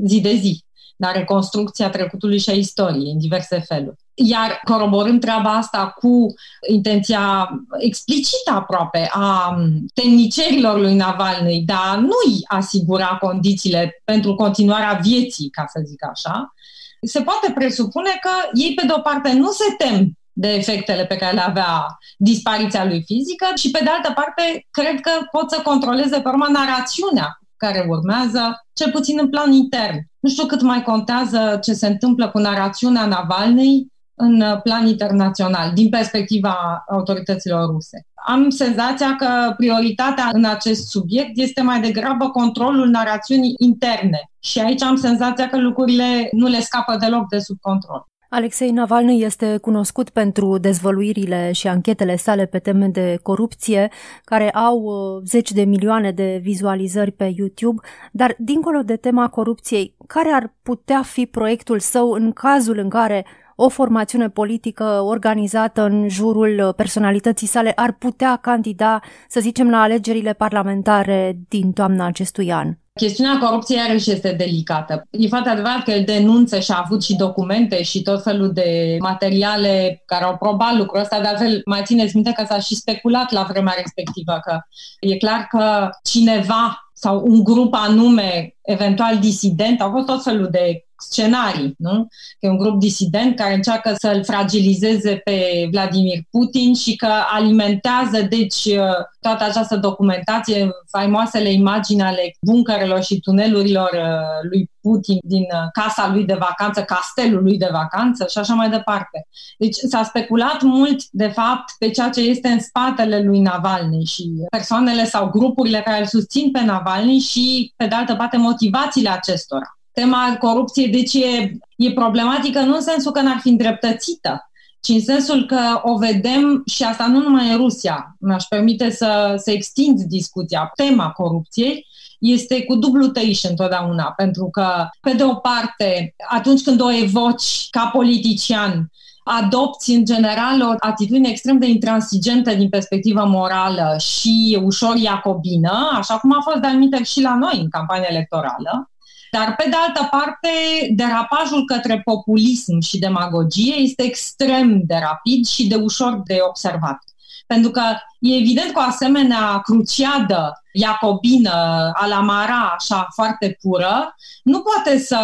zi 0.07 0.21
de 0.21 0.35
zi 0.35 0.66
la 0.97 1.13
reconstrucția 1.13 1.91
trecutului 1.91 2.39
și 2.39 2.51
a 2.51 2.53
istoriei, 2.53 3.13
în 3.13 3.19
diverse 3.19 3.59
feluri. 3.59 3.97
iar 4.15 4.61
coroborând 4.65 5.21
treaba 5.21 5.51
asta 5.51 5.95
cu 5.99 6.27
intenția 6.69 7.49
explicită 7.79 8.51
aproape 8.53 9.09
a 9.13 9.57
temnicerilor 9.95 10.79
lui 10.79 10.95
Navalny 10.95 11.63
de 11.67 11.73
a 11.73 11.95
nu-i 11.97 12.41
asigura 12.49 13.17
condițiile 13.21 14.01
pentru 14.05 14.35
continuarea 14.35 14.99
vieții, 15.03 15.51
ca 15.51 15.65
să 15.67 15.81
zic 15.85 16.05
așa, 16.11 16.55
se 17.01 17.21
poate 17.23 17.53
presupune 17.55 18.11
că 18.21 18.31
ei, 18.53 18.75
pe 18.75 18.87
de-o 18.87 19.01
parte, 19.01 19.33
nu 19.33 19.51
se 19.51 19.75
tem 19.79 20.19
de 20.33 20.53
efectele 20.53 21.07
pe 21.07 21.17
care 21.17 21.35
le 21.35 21.41
avea 21.41 21.87
dispariția 22.19 22.85
lui 22.85 23.03
fizică 23.07 23.47
și, 23.55 23.71
pe 23.71 23.81
de 23.83 23.91
altă 23.91 24.13
parte, 24.15 24.67
cred 24.71 25.01
că 25.01 25.11
pot 25.31 25.51
să 25.51 25.61
controleze 25.65 26.21
pe 26.21 26.29
urmă 26.29 26.47
narațiunea 26.53 27.41
care 27.57 27.87
urmează, 27.89 28.67
cel 28.73 28.91
puțin 28.91 29.19
în 29.21 29.29
plan 29.29 29.53
intern. 29.53 29.97
Nu 30.21 30.29
știu 30.29 30.47
cât 30.47 30.63
mai 30.63 30.83
contează 30.83 31.59
ce 31.63 31.73
se 31.73 31.87
întâmplă 31.87 32.31
cu 32.31 32.39
narațiunea 32.39 33.07
Navalny 33.07 33.87
în 34.15 34.45
plan 34.63 34.87
internațional, 34.87 35.73
din 35.73 35.89
perspectiva 35.89 36.85
autorităților 36.89 37.67
ruse. 37.71 38.01
Am 38.27 38.51
senzația 38.51 39.17
că 39.17 39.55
prioritatea 39.57 40.29
în 40.33 40.45
acest 40.45 40.89
subiect 40.89 41.31
este 41.35 41.63
mai 41.63 41.81
degrabă 41.81 42.31
controlul 42.31 42.89
narațiunii 42.89 43.55
interne. 43.59 44.31
Și 44.41 44.59
aici 44.61 44.83
am 44.83 44.97
senzația 44.97 45.49
că 45.49 45.59
lucrurile 45.59 46.29
nu 46.33 46.47
le 46.47 46.61
scapă 46.61 46.97
deloc 46.97 47.29
de 47.29 47.39
sub 47.39 47.57
control. 47.61 48.07
Alexei 48.29 48.71
Navalny 48.71 49.23
este 49.23 49.57
cunoscut 49.57 50.11
pentru 50.11 50.59
dezvăluirile 50.59 51.53
și 51.53 51.69
anchetele 51.69 52.17
sale 52.17 52.47
pe 52.47 52.59
teme 52.59 52.87
de 52.89 53.19
corupție, 53.23 53.91
care 54.25 54.51
au 54.51 54.79
uh, 54.79 55.23
zeci 55.25 55.53
de 55.53 55.63
milioane 55.63 56.11
de 56.11 56.41
vizualizări 56.43 57.11
pe 57.11 57.33
YouTube, 57.37 57.81
dar 58.13 58.35
dincolo 58.39 58.81
de 58.83 58.97
tema 58.97 59.29
corupției, 59.29 59.95
care 60.07 60.29
ar 60.29 60.55
putea 60.63 61.03
fi 61.03 61.27
proiectul 61.27 61.79
său 61.79 62.11
în 62.11 62.33
cazul 62.33 62.79
în 62.79 62.89
care 62.89 63.27
o 63.57 63.69
formațiune 63.69 64.29
politică 64.29 64.85
organizată 64.85 65.83
în 65.83 66.09
jurul 66.09 66.73
personalității 66.77 67.47
sale 67.47 67.73
ar 67.75 67.93
putea 67.93 68.37
candida, 68.37 69.01
să 69.29 69.41
zicem, 69.41 69.71
la 69.71 69.81
alegerile 69.81 70.33
parlamentare 70.33 71.39
din 71.49 71.73
toamna 71.73 72.07
acestui 72.07 72.53
an? 72.53 72.77
Chestiunea 72.97 73.39
corupției 73.39 73.79
iarăși 73.79 74.11
este 74.11 74.33
delicată. 74.33 75.07
E 75.11 75.29
foarte 75.29 75.49
adevărat 75.49 75.83
că 75.83 75.91
el 75.91 76.05
denunță 76.05 76.59
și 76.59 76.71
a 76.71 76.83
avut 76.85 77.03
și 77.03 77.17
documente 77.17 77.83
și 77.83 78.03
tot 78.03 78.23
felul 78.23 78.53
de 78.53 78.97
materiale 79.01 80.03
care 80.07 80.25
au 80.25 80.37
probat 80.37 80.77
lucrul 80.77 81.01
ăsta, 81.01 81.21
de 81.21 81.27
altfel 81.27 81.61
mai 81.65 81.83
țineți 81.85 82.15
minte 82.15 82.33
că 82.33 82.45
s-a 82.49 82.59
și 82.59 82.75
speculat 82.75 83.31
la 83.31 83.47
vremea 83.49 83.75
respectivă 83.77 84.41
că 84.45 84.59
e 85.01 85.17
clar 85.17 85.47
că 85.51 85.89
cineva 86.03 86.91
sau 86.93 87.23
un 87.27 87.45
grup 87.45 87.75
anume, 87.75 88.57
eventual 88.63 89.19
disident, 89.19 89.81
au 89.81 89.91
fost 89.91 90.07
tot 90.07 90.23
felul 90.23 90.49
de 90.51 90.86
scenarii, 90.99 91.75
nu? 91.79 92.07
Că 92.39 92.47
e 92.47 92.49
un 92.49 92.57
grup 92.57 92.81
disident 92.81 93.37
care 93.37 93.55
încearcă 93.55 93.95
să-l 93.99 94.25
fragilizeze 94.25 95.21
pe 95.25 95.69
Vladimir 95.71 96.19
Putin 96.31 96.75
și 96.75 96.97
că 96.97 97.09
alimentează, 97.33 98.23
deci, 98.29 98.65
uh, 98.65 99.05
toată 99.21 99.45
această 99.45 99.77
documentație, 99.77 100.71
faimoasele 100.91 101.53
imagini 101.53 102.03
ale 102.03 102.37
bunkerelor 102.41 103.03
și 103.03 103.21
tunelurilor 103.21 103.91
uh, 103.93 104.49
lui 104.51 104.71
Putin 104.81 105.19
din 105.23 105.43
uh, 105.43 105.69
casa 105.73 106.11
lui 106.13 106.25
de 106.25 106.37
vacanță, 106.39 106.83
castelul 106.83 107.43
lui 107.43 107.59
de 107.59 107.69
vacanță 107.73 108.27
și 108.31 108.39
așa 108.39 108.55
mai 108.55 108.71
departe. 108.71 109.27
Deci 109.59 109.75
s-a 109.75 110.03
speculat 110.03 110.63
mult, 110.63 111.03
de 111.11 111.29
fapt, 111.29 111.65
pe 111.79 111.91
ceea 111.91 112.11
ce 112.11 112.21
este 112.21 112.49
în 112.49 112.61
spatele 112.61 113.23
lui 113.23 113.41
Navalny 113.41 114.05
și 114.05 114.31
persoanele 114.51 115.05
sau 115.05 115.31
grupurile 115.31 115.81
care 115.85 116.01
îl 116.01 116.07
susțin 116.07 116.51
pe 116.51 116.61
Navalny 116.61 117.19
și, 117.19 117.73
pe 117.77 117.87
de 117.87 117.95
altă 117.95 118.15
parte, 118.15 118.37
motivațiile 118.37 119.11
acestora 119.11 119.76
tema 120.01 120.37
corupției, 120.39 120.89
deci 120.89 121.15
e, 121.15 121.53
e 121.77 121.93
problematică 121.93 122.61
nu 122.61 122.75
în 122.75 122.81
sensul 122.81 123.13
că 123.13 123.21
n-ar 123.21 123.39
fi 123.41 123.49
îndreptățită, 123.49 124.51
ci 124.81 124.89
în 124.89 125.01
sensul 125.01 125.47
că 125.47 125.81
o 125.83 125.97
vedem 125.97 126.63
și 126.67 126.83
asta 126.83 127.07
nu 127.07 127.19
numai 127.19 127.51
în 127.51 127.57
Rusia. 127.57 128.17
Mi-aș 128.21 128.45
permite 128.45 128.91
să, 128.91 129.35
să 129.37 129.51
extind 129.51 130.01
discuția. 130.01 130.71
Tema 130.75 131.11
corupției 131.11 131.87
este 132.19 132.65
cu 132.65 132.77
dublu 132.77 133.07
tăiș 133.07 133.43
întotdeauna, 133.43 134.13
pentru 134.17 134.49
că, 134.51 134.89
pe 135.01 135.13
de 135.13 135.25
o 135.25 135.35
parte, 135.35 136.15
atunci 136.29 136.63
când 136.63 136.81
o 136.81 136.93
evoci 136.93 137.67
ca 137.71 137.91
politician, 137.93 138.91
adopți 139.25 139.91
în 139.91 140.05
general 140.05 140.63
o 140.63 140.75
atitudine 140.79 141.29
extrem 141.29 141.59
de 141.59 141.67
intransigentă 141.67 142.55
din 142.55 142.69
perspectivă 142.69 143.25
morală 143.25 143.97
și 143.99 144.61
ușor 144.65 144.97
iacobină, 144.97 145.91
așa 145.93 146.19
cum 146.19 146.33
a 146.33 146.41
fost 146.41 146.91
de 146.91 147.03
și 147.03 147.21
la 147.21 147.35
noi 147.35 147.59
în 147.61 147.69
campania 147.69 148.09
electorală. 148.11 148.91
Dar, 149.37 149.55
pe 149.57 149.69
de 149.69 149.77
altă 149.87 150.09
parte, 150.11 150.49
derapajul 150.95 151.65
către 151.65 152.01
populism 152.05 152.81
și 152.81 152.99
demagogie 152.99 153.75
este 153.75 154.03
extrem 154.03 154.83
de 154.85 154.99
rapid 155.01 155.47
și 155.47 155.67
de 155.67 155.75
ușor 155.75 156.21
de 156.25 156.39
observat. 156.49 156.99
Pentru 157.47 157.71
că 157.71 157.83
e 158.19 158.37
evident 158.37 158.73
că 158.73 158.79
o 158.79 158.89
asemenea 158.89 159.61
cruciadă 159.65 160.63
iacobină, 160.73 161.91
alamara, 161.93 162.75
așa, 162.79 163.07
foarte 163.15 163.59
pură, 163.61 164.15
nu 164.43 164.61
poate 164.61 164.99
să 164.99 165.19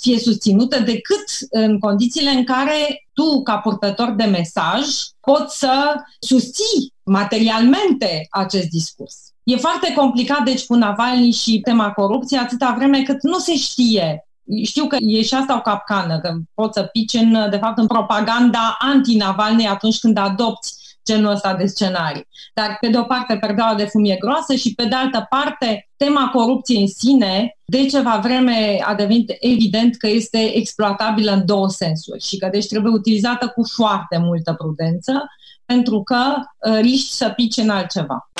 fie 0.00 0.18
susținută 0.18 0.78
decât 0.78 1.24
în 1.50 1.78
condițiile 1.78 2.30
în 2.30 2.44
care 2.44 3.06
tu, 3.12 3.42
ca 3.42 3.56
purtător 3.58 4.10
de 4.10 4.24
mesaj, 4.24 4.86
poți 5.20 5.58
să 5.58 5.94
susții 6.20 6.92
materialmente 7.02 8.26
acest 8.30 8.68
discurs. 8.68 9.31
E 9.42 9.56
foarte 9.56 9.92
complicat, 9.94 10.42
deci, 10.44 10.66
cu 10.66 10.74
Navalny 10.74 11.32
și 11.32 11.60
tema 11.60 11.92
corupției, 11.92 12.40
atâta 12.40 12.74
vreme 12.76 13.02
cât 13.02 13.22
nu 13.22 13.38
se 13.38 13.56
știe 13.56 14.26
știu 14.64 14.86
că 14.86 14.96
e 15.00 15.22
și 15.22 15.34
asta 15.34 15.56
o 15.56 15.60
capcană, 15.60 16.20
că 16.20 16.34
poți 16.54 16.78
să 16.78 16.82
pici 16.82 17.12
în, 17.12 17.50
de 17.50 17.56
fapt, 17.56 17.78
în 17.78 17.86
propaganda 17.86 18.76
anti-Navalny 18.78 19.66
atunci 19.66 19.98
când 19.98 20.18
adopți 20.18 20.80
genul 21.04 21.32
ăsta 21.32 21.54
de 21.54 21.66
scenarii. 21.66 22.28
Dar, 22.54 22.76
pe 22.80 22.88
de 22.88 22.98
o 22.98 23.02
parte, 23.02 23.36
perdeaua 23.36 23.74
de 23.74 23.84
fumie 23.84 24.16
groasă 24.20 24.54
și, 24.54 24.74
pe 24.74 24.84
de 24.84 24.94
altă 24.94 25.26
parte, 25.28 25.88
tema 25.96 26.28
corupției 26.28 26.80
în 26.80 26.88
sine, 26.88 27.58
de 27.64 27.86
ceva 27.86 28.20
vreme 28.22 28.78
a 28.84 28.94
devenit 28.94 29.36
evident 29.40 29.96
că 29.96 30.08
este 30.08 30.56
exploatabilă 30.56 31.32
în 31.32 31.46
două 31.46 31.68
sensuri 31.68 32.22
și 32.22 32.36
că 32.36 32.48
deci 32.52 32.66
trebuie 32.66 32.92
utilizată 32.92 33.48
cu 33.48 33.62
foarte 33.64 34.18
multă 34.18 34.52
prudență 34.52 35.22
pentru 35.64 36.02
că 36.02 36.34
uh, 36.36 36.78
riști 36.80 37.12
să 37.12 37.28
pici 37.28 37.56
în 37.56 37.70
altceva. 37.70 38.30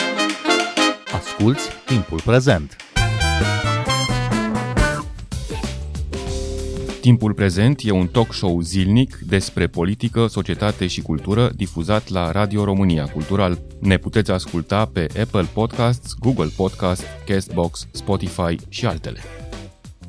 Asculți 1.22 1.68
timpul 1.86 2.20
prezent! 2.24 2.76
Timpul 7.00 7.34
prezent 7.34 7.80
e 7.84 7.90
un 7.90 8.06
talk 8.06 8.32
show 8.32 8.60
zilnic 8.60 9.18
despre 9.26 9.66
politică, 9.66 10.26
societate 10.26 10.86
și 10.86 11.00
cultură 11.00 11.50
difuzat 11.56 12.08
la 12.08 12.30
Radio 12.30 12.64
România 12.64 13.04
Cultural. 13.04 13.58
Ne 13.80 13.96
puteți 13.96 14.30
asculta 14.30 14.84
pe 14.92 15.06
Apple 15.20 15.48
Podcasts, 15.52 16.14
Google 16.18 16.50
Podcasts, 16.56 17.04
Castbox, 17.26 17.86
Spotify 17.90 18.56
și 18.68 18.86
altele. 18.86 19.18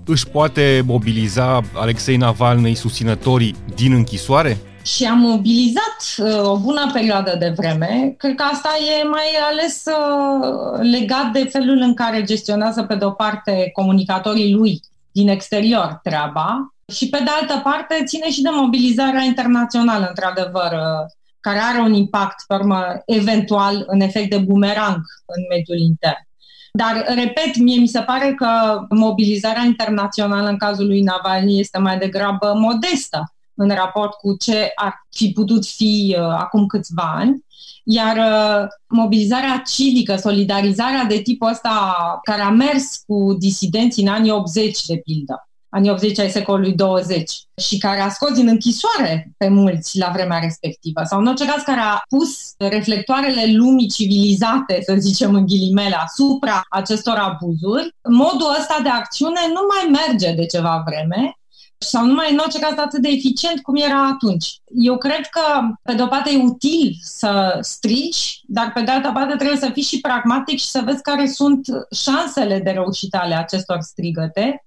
Își 0.06 0.28
poate 0.28 0.84
mobiliza 0.86 1.62
Alexei 1.74 2.18
Navalny 2.18 2.74
susținătorii 2.74 3.56
din 3.76 3.94
închisoare? 3.94 4.58
Și 4.84 5.06
am 5.06 5.20
mobilizat 5.20 5.98
uh, 6.18 6.50
o 6.50 6.58
bună 6.58 6.90
perioadă 6.94 7.36
de 7.40 7.54
vreme. 7.58 8.16
Cred 8.18 8.36
că 8.36 8.44
asta 8.44 8.70
e 9.00 9.08
mai 9.08 9.28
ales 9.50 9.84
uh, 9.86 10.80
legat 10.92 11.32
de 11.32 11.44
felul 11.44 11.78
în 11.78 11.94
care 11.94 12.24
gestionează, 12.24 12.84
pe 12.84 12.96
de-o 12.96 13.12
parte, 13.12 13.70
comunicatorii 13.74 14.54
lui 14.54 14.80
din 15.12 15.30
exterior 15.30 16.00
treaba 16.04 16.74
și, 16.94 17.10
pe 17.10 17.18
de 17.18 17.30
altă 17.40 17.62
parte, 17.64 18.04
ține 18.06 18.30
și 18.30 18.42
de 18.42 18.50
mobilizarea 18.52 19.22
internațională, 19.22 20.06
într-adevăr, 20.08 20.72
uh, 20.72 21.12
care 21.40 21.60
are 21.60 21.80
un 21.80 21.94
impact, 21.94 22.44
pe 22.48 22.54
urmă, 22.54 22.86
eventual, 23.06 23.84
în 23.88 24.02
efect 24.02 24.30
de 24.30 24.38
bumerang 24.38 25.02
în 25.26 25.44
mediul 25.50 25.78
intern. 25.78 26.28
Dar, 26.72 27.06
repet, 27.16 27.58
mie 27.58 27.80
mi 27.80 27.88
se 27.88 28.00
pare 28.00 28.34
că 28.34 28.80
mobilizarea 28.90 29.64
internațională 29.64 30.48
în 30.50 30.58
cazul 30.58 30.86
lui 30.86 31.02
Navalny 31.02 31.60
este 31.60 31.78
mai 31.78 31.98
degrabă 31.98 32.54
modestă 32.56 33.33
în 33.56 33.70
raport 33.70 34.14
cu 34.14 34.36
ce 34.38 34.72
ar 34.76 35.06
fi 35.12 35.32
putut 35.32 35.66
fi 35.66 36.16
uh, 36.20 36.26
acum 36.26 36.66
câțiva 36.66 37.14
ani. 37.16 37.46
Iar 37.84 38.18
uh, 38.18 38.68
mobilizarea 38.88 39.62
civică, 39.66 40.16
solidarizarea 40.16 41.04
de 41.04 41.22
tipul 41.22 41.50
ăsta 41.50 41.96
care 42.24 42.42
a 42.42 42.50
mers 42.50 43.02
cu 43.08 43.36
disidenții 43.40 44.04
în 44.04 44.14
anii 44.14 44.32
80, 44.32 44.86
de 44.86 44.98
pildă, 44.98 45.48
anii 45.70 45.90
80 45.90 46.20
ai 46.20 46.30
secolului 46.30 46.74
20 46.74 47.32
și 47.62 47.78
care 47.78 48.00
a 48.00 48.10
scos 48.10 48.34
din 48.34 48.48
închisoare 48.48 49.34
pe 49.38 49.48
mulți 49.48 49.98
la 49.98 50.10
vremea 50.14 50.40
respectivă 50.40 51.02
sau 51.04 51.20
în 51.20 51.28
orice 51.28 51.46
caz 51.46 51.62
care 51.62 51.80
a 51.80 52.02
pus 52.10 52.54
reflectoarele 52.58 53.52
lumii 53.56 53.90
civilizate, 53.90 54.82
să 54.86 54.96
zicem 54.98 55.34
în 55.34 55.46
ghilimele, 55.46 55.96
asupra 55.96 56.62
acestor 56.70 57.16
abuzuri, 57.18 57.96
modul 58.10 58.56
ăsta 58.60 58.80
de 58.84 58.90
acțiune 58.90 59.40
nu 59.48 59.62
mai 59.72 60.02
merge 60.02 60.32
de 60.32 60.46
ceva 60.46 60.84
vreme 60.86 61.38
sau 61.84 62.06
numai 62.06 62.32
în 62.32 62.38
orice 62.38 62.60
caz 62.60 62.78
atât 62.78 63.02
de 63.02 63.10
eficient 63.10 63.62
cum 63.62 63.76
era 63.76 64.08
atunci. 64.08 64.58
Eu 64.76 64.98
cred 64.98 65.26
că, 65.32 65.42
pe 65.84 65.94
de 65.94 66.02
o 66.02 66.08
parte, 66.08 66.32
e 66.32 66.44
util 66.44 66.96
să 67.02 67.58
strici, 67.62 68.42
dar 68.48 68.72
pe 68.74 68.82
de 68.82 68.92
altă 68.92 69.12
parte 69.14 69.36
trebuie 69.36 69.58
să 69.58 69.70
fii 69.74 69.84
și 69.84 70.00
pragmatic 70.00 70.60
și 70.60 70.70
să 70.70 70.82
vezi 70.86 71.02
care 71.02 71.28
sunt 71.28 71.66
șansele 71.92 72.60
de 72.60 72.70
reușită 72.70 73.18
ale 73.18 73.36
acestor 73.36 73.78
strigăte 73.82 74.66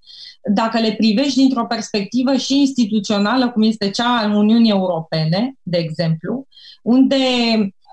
dacă 0.53 0.81
le 0.81 0.93
privești 0.93 1.39
dintr-o 1.39 1.67
perspectivă 1.67 2.37
și 2.37 2.59
instituțională, 2.59 3.51
cum 3.51 3.63
este 3.63 3.91
cea 3.91 4.19
a 4.19 4.37
Uniunii 4.37 4.71
Europene, 4.71 5.55
de 5.63 5.77
exemplu, 5.77 6.47
unde 6.83 7.17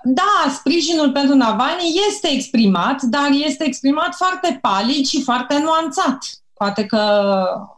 da, 0.04 0.50
sprijinul 0.54 1.12
pentru 1.12 1.34
Navalny 1.34 1.94
este 2.08 2.28
exprimat, 2.32 3.02
dar 3.02 3.28
este 3.46 3.64
exprimat 3.66 4.14
foarte 4.14 4.58
palid 4.60 5.06
și 5.06 5.22
foarte 5.22 5.58
nuanțat. 5.58 6.18
Poate 6.64 6.86
că 6.86 7.00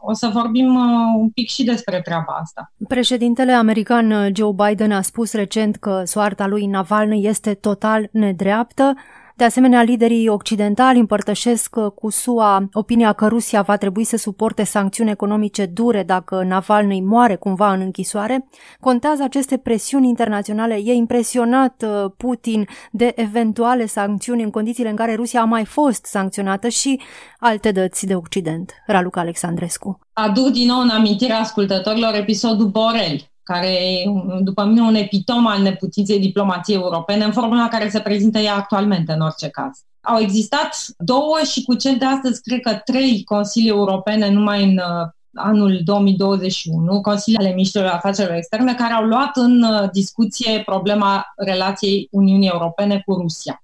o 0.01 0.13
să 0.13 0.29
vorbim 0.33 0.75
uh, 0.75 1.19
un 1.19 1.29
pic 1.29 1.49
și 1.49 1.63
despre 1.63 2.01
treaba 2.01 2.37
asta. 2.41 2.71
Președintele 2.87 3.51
american 3.51 4.11
uh, 4.11 4.29
Joe 4.33 4.51
Biden 4.67 4.91
a 4.91 5.01
spus 5.01 5.33
recent 5.33 5.75
că 5.75 6.01
soarta 6.05 6.47
lui 6.47 6.65
Navalny 6.65 7.25
este 7.25 7.53
total 7.53 8.09
nedreaptă. 8.11 8.95
De 9.37 9.43
asemenea, 9.43 9.81
liderii 9.81 10.27
occidentali 10.27 10.99
împărtășesc 10.99 11.75
uh, 11.75 11.91
cu 11.91 12.09
SUA 12.09 12.69
opinia 12.73 13.13
că 13.13 13.27
Rusia 13.27 13.61
va 13.61 13.77
trebui 13.77 14.03
să 14.03 14.17
suporte 14.17 14.63
sancțiuni 14.63 15.09
economice 15.09 15.65
dure 15.65 16.03
dacă 16.03 16.43
Navalny 16.43 17.01
moare 17.01 17.35
cumva 17.35 17.73
în 17.73 17.79
închisoare. 17.79 18.47
Contează 18.79 19.23
aceste 19.23 19.57
presiuni 19.57 20.07
internaționale. 20.07 20.73
E 20.83 20.93
impresionat 20.93 21.83
uh, 21.87 22.11
Putin 22.17 22.67
de 22.91 23.11
eventuale 23.15 23.85
sancțiuni 23.85 24.43
în 24.43 24.49
condițiile 24.49 24.89
în 24.89 24.95
care 24.95 25.15
Rusia 25.15 25.41
a 25.41 25.45
mai 25.45 25.65
fost 25.65 26.05
sancționată 26.05 26.67
și 26.67 27.01
alte 27.39 27.71
dăți 27.71 28.05
de 28.05 28.15
Occident. 28.15 28.71
Raluca 28.85 29.21
Alexandrescu. 29.21 29.99
Aduc 30.13 30.51
din 30.51 30.67
nou 30.67 30.79
în 30.79 30.89
amintire 30.89 31.33
ascultătorilor 31.33 32.13
episodul 32.13 32.67
Borel, 32.67 33.29
care 33.47 33.67
e, 33.67 34.03
după 34.41 34.65
mine, 34.65 34.81
un 34.81 34.95
epitom 34.95 35.47
al 35.47 35.61
neputinței 35.61 36.19
diplomației 36.19 36.77
europene 36.77 37.23
în 37.23 37.31
formula 37.31 37.61
în 37.61 37.67
care 37.67 37.89
se 37.89 37.99
prezintă 37.99 38.39
ea 38.39 38.55
actualmente, 38.55 39.11
în 39.11 39.21
orice 39.21 39.49
caz. 39.49 39.71
Au 40.01 40.19
existat 40.19 40.85
două 40.97 41.37
și 41.51 41.63
cu 41.63 41.75
cel 41.75 41.95
de 41.97 42.05
astăzi, 42.05 42.41
cred 42.41 42.59
că 42.59 42.81
trei 42.85 43.23
consilii 43.23 43.69
europene 43.69 44.29
numai 44.29 44.63
în 44.63 44.77
uh, 44.77 45.07
anul 45.33 45.81
2021, 45.83 47.01
Consiliul 47.01 47.41
ale 47.41 47.53
Ministrilor 47.53 47.89
Afacerilor 47.89 48.37
Externe, 48.37 48.73
care 48.73 48.93
au 48.93 49.03
luat 49.03 49.37
în 49.37 49.63
uh, 49.63 49.89
discuție 49.91 50.61
problema 50.65 51.25
relației 51.35 52.07
Uniunii 52.11 52.49
Europene 52.53 53.01
cu 53.05 53.13
Rusia. 53.13 53.61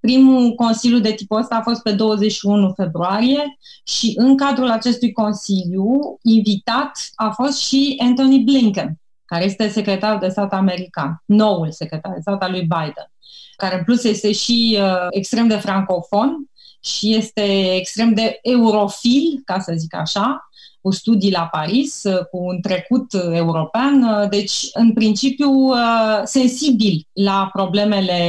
Primul 0.00 0.54
consiliu 0.54 0.98
de 0.98 1.12
tipul 1.12 1.38
ăsta 1.38 1.54
a 1.54 1.62
fost 1.62 1.82
pe 1.82 1.92
21 1.92 2.72
februarie 2.76 3.58
și 3.84 4.12
în 4.16 4.36
cadrul 4.36 4.70
acestui 4.70 5.12
consiliu 5.12 6.18
invitat 6.22 6.90
a 7.14 7.30
fost 7.30 7.58
și 7.58 7.96
Anthony 7.98 8.38
Blinken, 8.38 8.98
care 9.26 9.44
este 9.44 9.68
secretar 9.68 10.18
de 10.18 10.28
stat 10.28 10.52
american, 10.52 11.22
noul 11.24 11.72
secretar 11.72 12.12
de 12.12 12.20
stat 12.20 12.42
al 12.42 12.50
lui 12.50 12.60
Biden, 12.60 13.10
care 13.56 13.76
în 13.76 13.84
plus 13.84 14.04
este 14.04 14.32
și 14.32 14.78
uh, 14.80 15.06
extrem 15.10 15.46
de 15.46 15.56
francofon 15.56 16.50
și 16.80 17.14
este 17.14 17.74
extrem 17.74 18.14
de 18.14 18.38
eurofil, 18.42 19.42
ca 19.44 19.58
să 19.58 19.72
zic 19.76 19.94
așa, 19.94 20.48
cu 20.86 20.92
studii 20.92 21.30
la 21.30 21.48
Paris, 21.50 22.02
uh, 22.02 22.18
cu 22.30 22.38
un 22.38 22.60
trecut 22.60 23.12
european, 23.32 24.02
uh, 24.02 24.28
deci 24.28 24.68
în 24.72 24.92
principiu 24.92 25.50
uh, 25.50 26.20
sensibil 26.24 27.06
la 27.12 27.48
problemele 27.52 28.20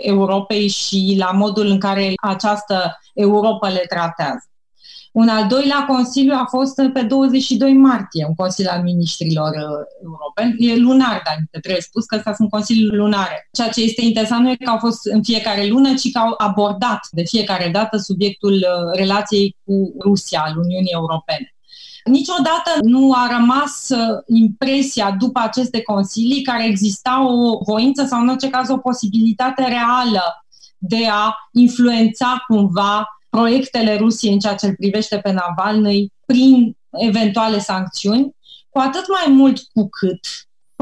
Europei 0.00 0.68
și 0.68 1.14
la 1.18 1.30
modul 1.30 1.66
în 1.66 1.78
care 1.78 2.12
această 2.22 2.98
Europa 3.14 3.68
le 3.68 3.84
tratează. 3.88 4.51
Un 5.12 5.28
al 5.28 5.46
doilea 5.46 5.84
consiliu 5.84 6.34
a 6.34 6.44
fost 6.48 6.74
pe 6.92 7.02
22 7.02 7.72
martie, 7.72 8.24
un 8.28 8.34
consiliu 8.34 8.70
al 8.72 8.82
ministrilor 8.82 9.48
uh, 9.48 9.86
europeni. 10.02 10.68
E 10.68 10.76
lunar, 10.76 11.22
dar 11.24 11.60
trebuie 11.60 11.80
spus 11.80 12.04
că 12.04 12.14
astea 12.14 12.34
sunt 12.34 12.50
consilii 12.50 12.86
lunare. 12.86 13.48
Ceea 13.52 13.68
ce 13.68 13.82
este 13.82 14.04
interesant 14.04 14.42
nu 14.42 14.50
e 14.50 14.56
că 14.56 14.70
au 14.70 14.78
fost 14.78 15.06
în 15.06 15.22
fiecare 15.22 15.66
lună, 15.66 15.94
ci 15.94 16.12
că 16.12 16.18
au 16.18 16.34
abordat 16.36 17.00
de 17.10 17.22
fiecare 17.22 17.68
dată 17.72 17.96
subiectul 17.96 18.52
uh, 18.52 18.96
relației 18.96 19.56
cu 19.64 19.94
Rusia 20.00 20.42
al 20.46 20.56
Uniunii 20.56 20.92
Europene. 20.92 21.54
Niciodată 22.04 22.70
nu 22.80 23.12
a 23.12 23.28
rămas 23.38 23.88
uh, 23.88 23.98
impresia 24.26 25.16
după 25.18 25.40
aceste 25.42 25.82
consilii 25.82 26.42
care 26.42 26.66
exista 26.66 27.26
o 27.26 27.58
voință 27.64 28.04
sau 28.04 28.20
în 28.20 28.28
orice 28.28 28.50
caz 28.50 28.68
o 28.68 28.76
posibilitate 28.76 29.62
reală 29.62 30.46
de 30.78 31.06
a 31.10 31.34
influența 31.52 32.44
cumva 32.46 33.06
proiectele 33.36 33.96
Rusiei 33.96 34.32
în 34.32 34.38
ceea 34.38 34.54
ce 34.54 34.66
îl 34.66 34.74
privește 34.74 35.18
pe 35.18 35.32
Navalny 35.32 36.12
prin 36.26 36.76
eventuale 36.90 37.58
sancțiuni, 37.58 38.36
cu 38.68 38.78
atât 38.78 39.04
mai 39.08 39.34
mult 39.34 39.58
cu 39.58 39.88
cât 39.88 40.20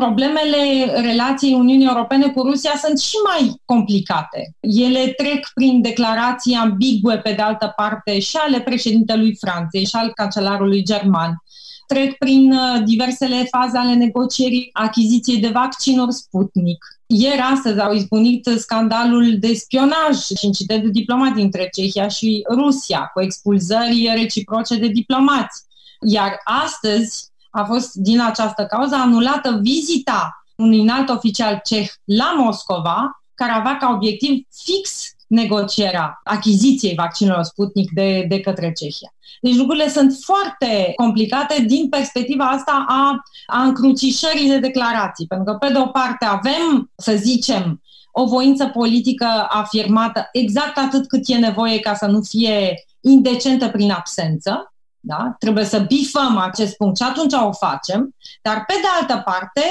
problemele 0.01 0.85
relației 1.01 1.55
Uniunii 1.55 1.87
Europene 1.87 2.29
cu 2.29 2.43
Rusia 2.43 2.73
sunt 2.85 2.99
și 2.99 3.17
mai 3.25 3.61
complicate. 3.65 4.55
Ele 4.61 5.07
trec 5.07 5.49
prin 5.55 5.81
declarații 5.81 6.55
ambigue, 6.55 7.19
pe 7.19 7.33
de 7.33 7.43
altă 7.43 7.73
parte, 7.77 8.19
și 8.19 8.37
ale 8.37 8.61
președintelui 8.61 9.37
Franței 9.37 9.85
și 9.87 9.97
al 9.97 10.13
cancelarului 10.15 10.85
german. 10.85 11.43
Trec 11.87 12.17
prin 12.19 12.53
uh, 12.53 12.83
diversele 12.85 13.45
faze 13.51 13.79
ale 13.79 13.95
negocierii 13.95 14.71
achiziției 14.73 15.41
de 15.41 15.49
vaccinuri 15.49 16.13
Sputnik. 16.13 16.85
Ieri, 17.13 17.41
astăzi, 17.41 17.81
au 17.81 17.93
izbunit 17.93 18.49
scandalul 18.57 19.39
de 19.39 19.55
spionaj 19.55 20.17
și 20.17 20.47
incidentul 20.47 20.91
diplomatic 20.91 21.43
între 21.43 21.69
Cehia 21.73 22.09
și 22.09 22.47
Rusia, 22.51 23.11
cu 23.13 23.21
expulzări 23.21 24.11
reciproce 24.15 24.77
de 24.77 24.87
diplomați. 24.87 25.63
Iar 26.07 26.41
astăzi 26.45 27.29
a 27.51 27.65
fost, 27.65 27.95
din 27.95 28.21
această 28.21 28.67
cauză, 28.67 28.95
anulată 28.95 29.59
vizita 29.63 30.45
unui 30.57 30.81
înalt 30.81 31.09
oficial 31.09 31.61
ceh 31.65 31.89
la 32.05 32.35
Moscova, 32.37 33.23
care 33.35 33.53
avea 33.53 33.77
ca 33.77 33.91
obiectiv 33.95 34.47
fix 34.65 35.11
negocierea 35.31 36.21
achiziției 36.25 36.95
vaccinului 36.95 37.45
Sputnik 37.45 37.91
de, 37.91 38.25
de 38.29 38.41
către 38.41 38.73
Cehia. 38.73 39.15
Deci 39.41 39.57
lucrurile 39.57 39.89
sunt 39.89 40.17
foarte 40.21 40.93
complicate 40.97 41.63
din 41.67 41.89
perspectiva 41.89 42.45
asta 42.45 42.85
a, 42.89 43.23
a 43.47 43.63
încrucișării 43.63 44.49
de 44.49 44.59
declarații, 44.59 45.27
pentru 45.27 45.53
că 45.53 45.59
pe 45.59 45.73
de 45.73 45.79
o 45.79 45.87
parte 45.87 46.25
avem, 46.25 46.91
să 46.97 47.13
zicem, 47.17 47.83
o 48.13 48.25
voință 48.27 48.67
politică 48.67 49.27
afirmată 49.49 50.29
exact 50.33 50.79
atât 50.79 51.09
cât 51.09 51.23
e 51.27 51.37
nevoie 51.37 51.79
ca 51.79 51.95
să 51.95 52.07
nu 52.07 52.21
fie 52.21 52.75
indecentă 53.01 53.69
prin 53.69 53.91
absență, 53.91 54.75
da? 55.01 55.35
Trebuie 55.39 55.65
să 55.65 55.79
bifăm 55.79 56.37
acest 56.37 56.77
punct 56.77 56.97
și 56.97 57.03
atunci 57.03 57.33
o 57.33 57.53
facem, 57.53 58.17
dar 58.43 58.65
pe 58.67 58.75
de 58.75 58.89
altă 59.01 59.23
parte 59.25 59.63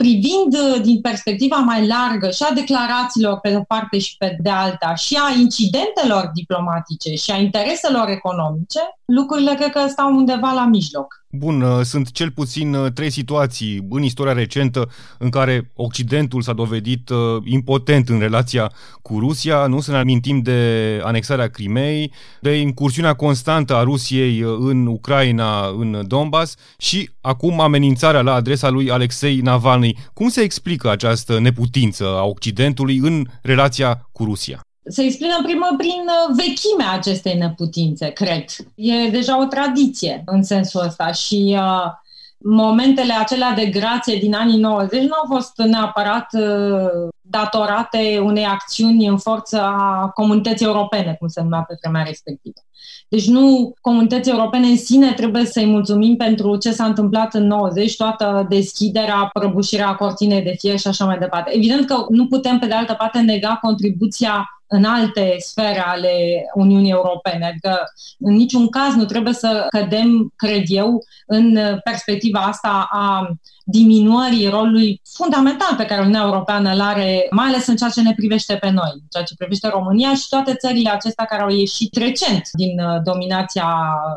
privind 0.00 0.54
uh, 0.54 0.80
din 0.82 1.00
perspectiva 1.00 1.56
mai 1.56 1.86
largă 1.86 2.30
și 2.30 2.42
a 2.42 2.54
declarațiilor 2.54 3.38
pe 3.40 3.50
de 3.50 3.56
o 3.56 3.62
parte 3.62 3.98
și 3.98 4.16
pe 4.16 4.36
de 4.40 4.50
alta 4.50 4.94
și 4.94 5.18
a 5.20 5.38
incidentelor 5.38 6.30
diplomatice 6.34 7.14
și 7.14 7.30
a 7.30 7.36
intereselor 7.36 8.08
economice, 8.08 8.80
lucrurile 9.04 9.54
cred 9.54 9.70
că 9.70 9.86
stau 9.88 10.14
undeva 10.14 10.52
la 10.52 10.66
mijloc. 10.66 11.24
Bun, 11.30 11.60
uh, 11.60 11.80
sunt 11.82 12.10
cel 12.10 12.30
puțin 12.30 12.74
uh, 12.74 12.92
trei 12.92 13.10
situații 13.10 13.86
în 13.90 14.02
istoria 14.02 14.32
recentă 14.32 14.90
în 15.18 15.30
care 15.30 15.70
Occidentul 15.74 16.42
s-a 16.42 16.52
dovedit 16.52 17.10
impotent 17.44 18.08
în 18.08 18.18
relația 18.18 18.72
cu 19.02 19.18
Rusia. 19.18 19.66
Nu 19.66 19.80
să 19.80 19.90
ne 19.90 19.96
amintim 19.96 20.40
de 20.40 21.00
anexarea 21.02 21.48
Crimei, 21.48 22.12
de 22.40 22.54
incursiunea 22.54 23.14
constantă 23.14 23.74
a 23.74 23.82
Rusiei 23.82 24.38
în 24.58 24.86
Ucraina, 24.86 25.66
în 25.66 26.04
Donbass 26.06 26.54
și 26.78 27.10
acum 27.20 27.60
amenințarea 27.60 28.20
la 28.20 28.32
adresa 28.32 28.68
lui 28.68 28.90
Alexei 28.90 29.40
Navalny 29.40 29.86
Germaniei. 29.86 30.10
Cum 30.12 30.28
se 30.28 30.40
explică 30.40 30.90
această 30.90 31.40
neputință 31.40 32.04
a 32.04 32.24
Occidentului 32.24 32.96
în 32.96 33.26
relația 33.42 34.08
cu 34.12 34.24
Rusia? 34.24 34.60
Se 34.88 35.02
explică 35.02 35.34
în 35.38 35.44
primă 35.44 35.74
prin 35.76 36.04
uh, 36.06 36.34
vechimea 36.36 36.92
acestei 36.92 37.38
neputințe, 37.38 38.08
cred. 38.08 38.44
E 38.74 39.08
deja 39.10 39.40
o 39.40 39.44
tradiție 39.44 40.22
în 40.26 40.42
sensul 40.42 40.82
ăsta 40.84 41.12
și 41.12 41.56
uh, 41.58 41.92
momentele 42.38 43.12
acelea 43.12 43.52
de 43.52 43.66
grație 43.66 44.18
din 44.18 44.34
anii 44.34 44.58
90 44.58 45.02
nu 45.02 45.14
au 45.22 45.36
fost 45.36 45.52
neapărat 45.56 46.26
uh, 46.32 47.08
datorate 47.20 48.20
unei 48.22 48.44
acțiuni 48.44 49.06
în 49.06 49.18
forță 49.18 49.60
a 49.60 50.10
comunității 50.14 50.66
europene, 50.66 51.16
cum 51.18 51.28
se 51.28 51.42
numea 51.42 51.64
pe 51.68 51.76
vremea 51.80 52.02
respectivă. 52.02 52.60
Deci 53.08 53.26
nu 53.26 53.74
comunității 53.80 54.32
europene 54.32 54.66
în 54.66 54.76
sine 54.76 55.12
trebuie 55.12 55.44
să-i 55.44 55.66
mulțumim 55.66 56.16
pentru 56.16 56.56
ce 56.56 56.72
s-a 56.72 56.84
întâmplat 56.84 57.34
în 57.34 57.46
90, 57.46 57.96
toată 57.96 58.46
deschiderea, 58.48 59.30
prăbușirea 59.32 59.94
cortinei 59.94 60.42
de 60.42 60.54
fier 60.58 60.78
și 60.78 60.86
așa 60.86 61.04
mai 61.04 61.18
departe. 61.18 61.56
Evident 61.56 61.86
că 61.86 62.04
nu 62.08 62.26
putem, 62.26 62.58
pe 62.58 62.66
de 62.66 62.74
altă 62.74 62.94
parte, 62.98 63.18
nega 63.18 63.58
contribuția 63.62 64.55
în 64.66 64.84
alte 64.84 65.36
sfere 65.38 65.84
ale 65.86 66.44
Uniunii 66.54 66.90
Europene. 66.90 67.46
Adică, 67.46 67.78
în 68.18 68.34
niciun 68.34 68.68
caz 68.68 68.94
nu 68.94 69.04
trebuie 69.04 69.32
să 69.32 69.66
cădem, 69.70 70.32
cred 70.36 70.62
eu, 70.66 71.04
în 71.26 71.58
perspectiva 71.84 72.40
asta 72.40 72.88
a 72.90 73.28
diminuării 73.64 74.48
rolului 74.48 75.00
fundamental 75.14 75.74
pe 75.76 75.84
care 75.84 76.00
Uniunea 76.00 76.24
Europeană 76.24 76.72
îl 76.72 76.80
are, 76.80 77.26
mai 77.30 77.46
ales 77.46 77.66
în 77.66 77.76
ceea 77.76 77.90
ce 77.90 78.02
ne 78.02 78.14
privește 78.14 78.54
pe 78.54 78.70
noi, 78.70 78.90
în 78.92 79.06
ceea 79.10 79.24
ce 79.24 79.34
privește 79.38 79.68
România 79.68 80.14
și 80.14 80.28
toate 80.28 80.54
țările 80.54 80.90
acestea 80.90 81.24
care 81.24 81.42
au 81.42 81.50
ieșit 81.50 81.96
recent 81.96 82.42
din 82.52 82.80
uh, 82.80 83.02
dominația 83.04 83.68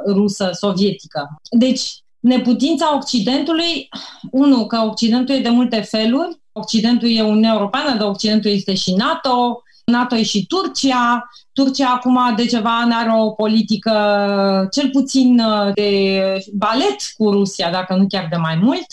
rusă 0.06 0.50
sovietică. 0.54 1.40
Deci, 1.52 1.82
neputința 2.20 2.96
Occidentului, 2.96 3.90
unul, 4.32 4.66
că 4.66 4.78
Occidentul 4.92 5.36
e 5.36 5.40
de 5.40 5.50
multe 5.50 5.82
feluri, 5.82 6.40
Occidentul 6.52 7.10
e 7.10 7.22
Uniunea 7.22 7.54
Europeană, 7.54 7.98
dar 7.98 8.08
Occidentul 8.08 8.52
este 8.52 8.74
și 8.76 8.94
NATO, 8.94 9.64
NATO 9.90 10.16
e 10.16 10.24
și 10.24 10.46
Turcia. 10.46 11.30
Turcia 11.54 11.90
acum 11.90 12.20
de 12.36 12.46
ceva 12.46 12.80
ani 12.80 12.94
are 12.94 13.12
o 13.14 13.30
politică 13.30 13.92
cel 14.72 14.90
puțin 14.90 15.42
de 15.74 16.22
balet 16.54 16.96
cu 17.18 17.32
Rusia, 17.32 17.72
dacă 17.72 17.96
nu 17.96 18.06
chiar 18.08 18.28
de 18.30 18.36
mai 18.36 18.56
mult. 18.62 18.86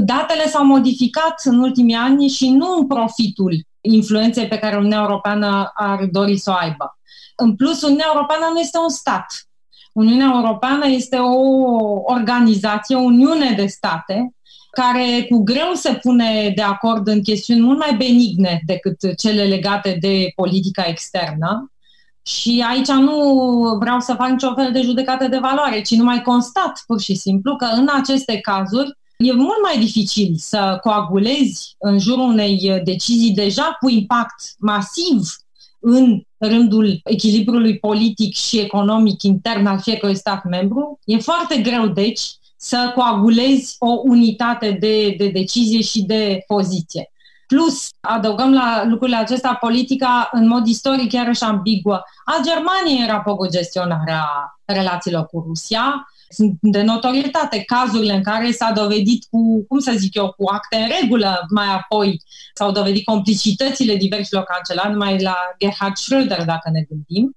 Datele 0.00 0.46
s-au 0.48 0.64
modificat 0.64 1.40
în 1.44 1.58
ultimii 1.58 1.94
ani 1.94 2.28
și 2.28 2.50
nu 2.50 2.76
în 2.78 2.86
profitul 2.86 3.66
influenței 3.80 4.48
pe 4.48 4.58
care 4.58 4.76
Uniunea 4.76 5.00
Europeană 5.00 5.70
ar 5.74 6.04
dori 6.04 6.36
să 6.36 6.50
o 6.50 6.54
aibă. 6.54 6.98
În 7.36 7.56
plus, 7.56 7.82
Uniunea 7.82 8.10
Europeană 8.14 8.44
nu 8.52 8.58
este 8.58 8.78
un 8.78 8.88
stat. 8.88 9.26
Uniunea 9.92 10.30
Europeană 10.34 10.86
este 10.86 11.16
o 11.16 11.36
organizație, 12.04 12.96
o 12.96 13.00
uniune 13.00 13.52
de 13.56 13.66
state, 13.66 14.34
care 14.70 15.26
cu 15.30 15.42
greu 15.42 15.72
se 15.74 15.92
pune 16.02 16.52
de 16.56 16.62
acord 16.62 17.08
în 17.08 17.22
chestiuni 17.22 17.60
mult 17.60 17.78
mai 17.78 17.94
benigne 17.96 18.62
decât 18.66 19.16
cele 19.16 19.44
legate 19.44 19.96
de 20.00 20.32
politica 20.34 20.84
externă. 20.86 21.72
Și 22.22 22.64
aici 22.68 22.88
nu 22.88 23.76
vreau 23.80 24.00
să 24.00 24.14
fac 24.14 24.28
nicio 24.28 24.54
fel 24.54 24.72
de 24.72 24.80
judecată 24.80 25.28
de 25.28 25.38
valoare, 25.38 25.80
ci 25.80 25.90
numai 25.90 26.22
constat 26.22 26.82
pur 26.86 27.00
și 27.00 27.14
simplu 27.14 27.56
că 27.56 27.64
în 27.64 27.88
aceste 27.92 28.38
cazuri 28.38 28.98
e 29.16 29.32
mult 29.32 29.62
mai 29.62 29.78
dificil 29.78 30.34
să 30.36 30.78
coagulezi 30.82 31.74
în 31.78 31.98
jurul 31.98 32.28
unei 32.28 32.80
decizii 32.84 33.34
deja 33.34 33.76
cu 33.80 33.88
impact 33.88 34.54
masiv 34.58 35.22
în 35.80 36.22
rândul 36.38 37.00
echilibrului 37.04 37.78
politic 37.78 38.34
și 38.34 38.58
economic 38.58 39.22
intern 39.22 39.66
al 39.66 39.80
fiecărui 39.80 40.16
stat 40.16 40.44
membru. 40.44 40.98
E 41.04 41.18
foarte 41.18 41.58
greu, 41.58 41.86
deci, 41.86 42.20
să 42.58 42.92
coagulezi 42.94 43.76
o 43.78 44.00
unitate 44.02 44.70
de, 44.70 45.14
de 45.18 45.28
decizie 45.28 45.80
și 45.80 46.02
de 46.02 46.44
poziție. 46.46 47.12
Plus, 47.46 47.88
adăugăm 48.00 48.52
la 48.52 48.84
lucrurile 48.84 49.16
acestea 49.16 49.54
politica 49.54 50.28
în 50.32 50.48
mod 50.48 50.66
istoric 50.66 51.10
chiar 51.10 51.34
și 51.34 51.42
ambiguă. 51.42 52.02
A 52.24 52.40
Germaniei 52.44 53.04
era 53.04 53.20
pe 53.20 53.30
gestionarea 53.50 54.24
relațiilor 54.64 55.26
cu 55.26 55.44
Rusia, 55.46 56.08
sunt 56.28 56.58
de 56.60 56.82
notorietate 56.82 57.62
cazurile 57.62 58.12
în 58.12 58.22
care 58.22 58.50
s-a 58.50 58.72
dovedit 58.72 59.26
cu, 59.30 59.64
cum 59.68 59.78
să 59.78 59.94
zic 59.96 60.14
eu, 60.14 60.32
cu 60.36 60.48
acte 60.52 60.76
în 60.76 60.88
regulă, 61.00 61.46
mai 61.50 61.66
apoi 61.74 62.22
s-au 62.54 62.72
dovedit 62.72 63.04
complicitățile 63.04 63.96
diversilor 63.96 64.42
cancelari, 64.42 64.92
numai 64.92 65.22
la 65.22 65.36
Gerhard 65.58 65.94
Schröder, 65.96 66.44
dacă 66.44 66.70
ne 66.72 66.82
gândim. 66.88 67.36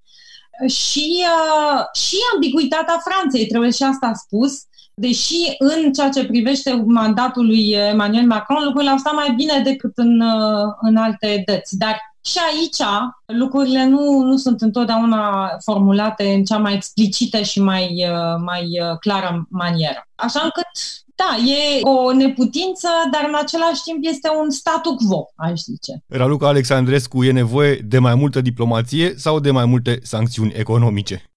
Și, 0.68 1.26
uh, 1.26 2.02
și 2.02 2.16
ambiguitatea 2.34 3.02
Franței, 3.04 3.46
trebuie 3.46 3.72
și 3.72 3.84
asta 3.84 4.12
spus, 4.14 4.62
deși 4.94 5.56
în 5.60 5.94
ceea 5.94 6.10
ce 6.10 6.26
privește 6.26 6.84
mandatul 6.86 7.46
lui 7.46 7.70
Emmanuel 7.70 8.26
Macron, 8.26 8.64
lucrurile 8.64 8.92
au 8.92 8.98
stat 8.98 9.14
mai 9.14 9.34
bine 9.36 9.62
decât 9.64 9.92
în, 9.96 10.20
uh, 10.20 10.74
în 10.82 10.96
alte 10.96 11.44
dăți. 11.46 11.78
Dar 11.78 11.98
și 12.26 12.38
aici 12.52 12.90
lucrurile 13.26 13.86
nu, 13.86 14.22
nu 14.22 14.38
sunt 14.38 14.62
întotdeauna 14.62 15.50
formulate 15.64 16.34
în 16.34 16.44
cea 16.44 16.58
mai 16.58 16.74
explicită 16.74 17.42
și 17.42 17.62
mai, 17.62 18.06
uh, 18.10 18.42
mai 18.46 18.62
uh, 18.62 18.98
clară 19.00 19.48
manieră. 19.50 20.08
Așa 20.16 20.42
încât, 20.44 20.68
da, 21.16 21.52
e 21.52 21.80
o 21.82 22.14
neputință, 22.14 22.88
dar 23.12 23.26
în 23.28 23.36
același 23.42 23.82
timp 23.84 23.98
este 24.02 24.30
un 24.42 24.50
statu 24.50 24.96
quo, 24.96 25.32
aș 25.36 25.60
zice. 25.60 26.04
Raluca 26.08 26.48
Alexandrescu, 26.48 27.24
e 27.24 27.32
nevoie 27.32 27.76
de 27.76 28.00
mai 28.00 28.16
multă 28.16 28.42
diplomație 28.42 29.14
sau 29.18 29.40
de 29.40 29.52
mai 29.52 29.66
multe 29.66 30.00
sancțiuni 30.04 30.54
economice? 30.56 31.31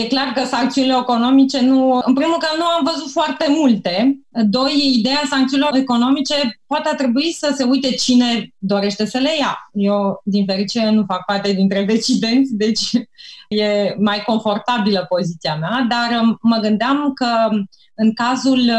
E 0.00 0.06
clar 0.06 0.32
că 0.34 0.44
sancțiunile 0.44 0.96
economice 1.00 1.60
nu... 1.60 2.00
În 2.04 2.14
primul 2.14 2.36
rând, 2.40 2.58
nu 2.58 2.64
am 2.64 2.90
văzut 2.92 3.10
foarte 3.10 3.46
multe. 3.48 4.18
Doi, 4.28 4.94
ideea 4.98 5.22
sancțiunilor 5.30 5.74
economice 5.74 6.60
poate 6.66 6.94
trebui 6.96 7.32
să 7.32 7.52
se 7.56 7.64
uite 7.64 7.90
cine 7.90 8.54
dorește 8.58 9.04
să 9.06 9.18
le 9.18 9.30
ia. 9.38 9.70
Eu, 9.72 10.20
din 10.24 10.44
fericire, 10.46 10.90
nu 10.90 11.04
fac 11.06 11.24
parte 11.24 11.52
dintre 11.52 11.84
decidenți, 11.84 12.54
deci 12.54 12.90
e 13.48 13.94
mai 13.98 14.22
confortabilă 14.26 15.06
poziția 15.08 15.56
mea, 15.56 15.86
dar 15.88 16.38
mă 16.40 16.56
gândeam 16.56 17.12
că 17.14 17.48
în 17.94 18.14
cazul, 18.14 18.70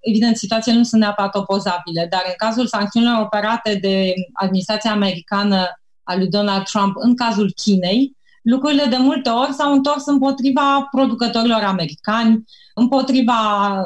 evident, 0.00 0.36
situațiile 0.36 0.78
nu 0.78 0.84
sunt 0.84 1.00
neapărat 1.00 1.34
opozabile, 1.34 2.06
dar 2.10 2.22
în 2.26 2.34
cazul 2.36 2.66
sancțiunilor 2.66 3.20
operate 3.20 3.78
de 3.80 4.12
administrația 4.32 4.92
americană 4.92 5.66
a 6.02 6.16
lui 6.16 6.28
Donald 6.28 6.64
Trump 6.64 6.94
în 6.96 7.16
cazul 7.16 7.52
Chinei, 7.62 8.16
lucrurile 8.42 8.84
de 8.84 8.96
multe 8.96 9.28
ori 9.28 9.52
s-au 9.52 9.72
întors 9.72 10.06
împotriva 10.06 10.88
producătorilor 10.90 11.62
americani, 11.62 12.44
împotriva 12.74 13.40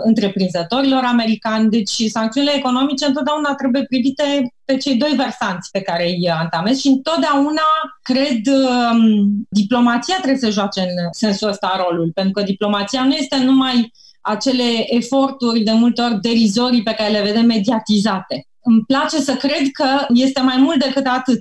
întreprinzătorilor 0.04 1.02
americani. 1.04 1.70
Deci 1.70 2.02
sancțiunile 2.08 2.54
economice 2.56 3.06
întotdeauna 3.06 3.54
trebuie 3.54 3.84
privite 3.84 4.54
pe 4.64 4.76
cei 4.76 4.96
doi 4.96 5.12
versanți 5.16 5.70
pe 5.70 5.80
care 5.80 6.04
îi 6.08 6.30
antamez 6.30 6.78
și 6.78 6.88
întotdeauna, 6.88 7.68
cred, 8.02 8.46
um, 8.46 9.46
diplomația 9.50 10.14
trebuie 10.14 10.40
să 10.40 10.50
joace 10.50 10.80
în 10.80 11.08
sensul 11.10 11.48
ăsta 11.48 11.84
rolul, 11.86 12.10
pentru 12.14 12.32
că 12.32 12.42
diplomația 12.42 13.04
nu 13.04 13.12
este 13.12 13.36
numai 13.36 13.92
acele 14.20 14.94
eforturi 14.94 15.60
de 15.60 15.72
multe 15.72 16.02
ori 16.02 16.20
derizorii 16.20 16.82
pe 16.82 16.94
care 16.94 17.10
le 17.10 17.22
vedem 17.22 17.46
mediatizate. 17.46 18.46
Îmi 18.62 18.84
place 18.86 19.20
să 19.20 19.34
cred 19.34 19.70
că 19.72 20.06
este 20.08 20.40
mai 20.40 20.56
mult 20.56 20.84
decât 20.84 21.06
atât 21.06 21.40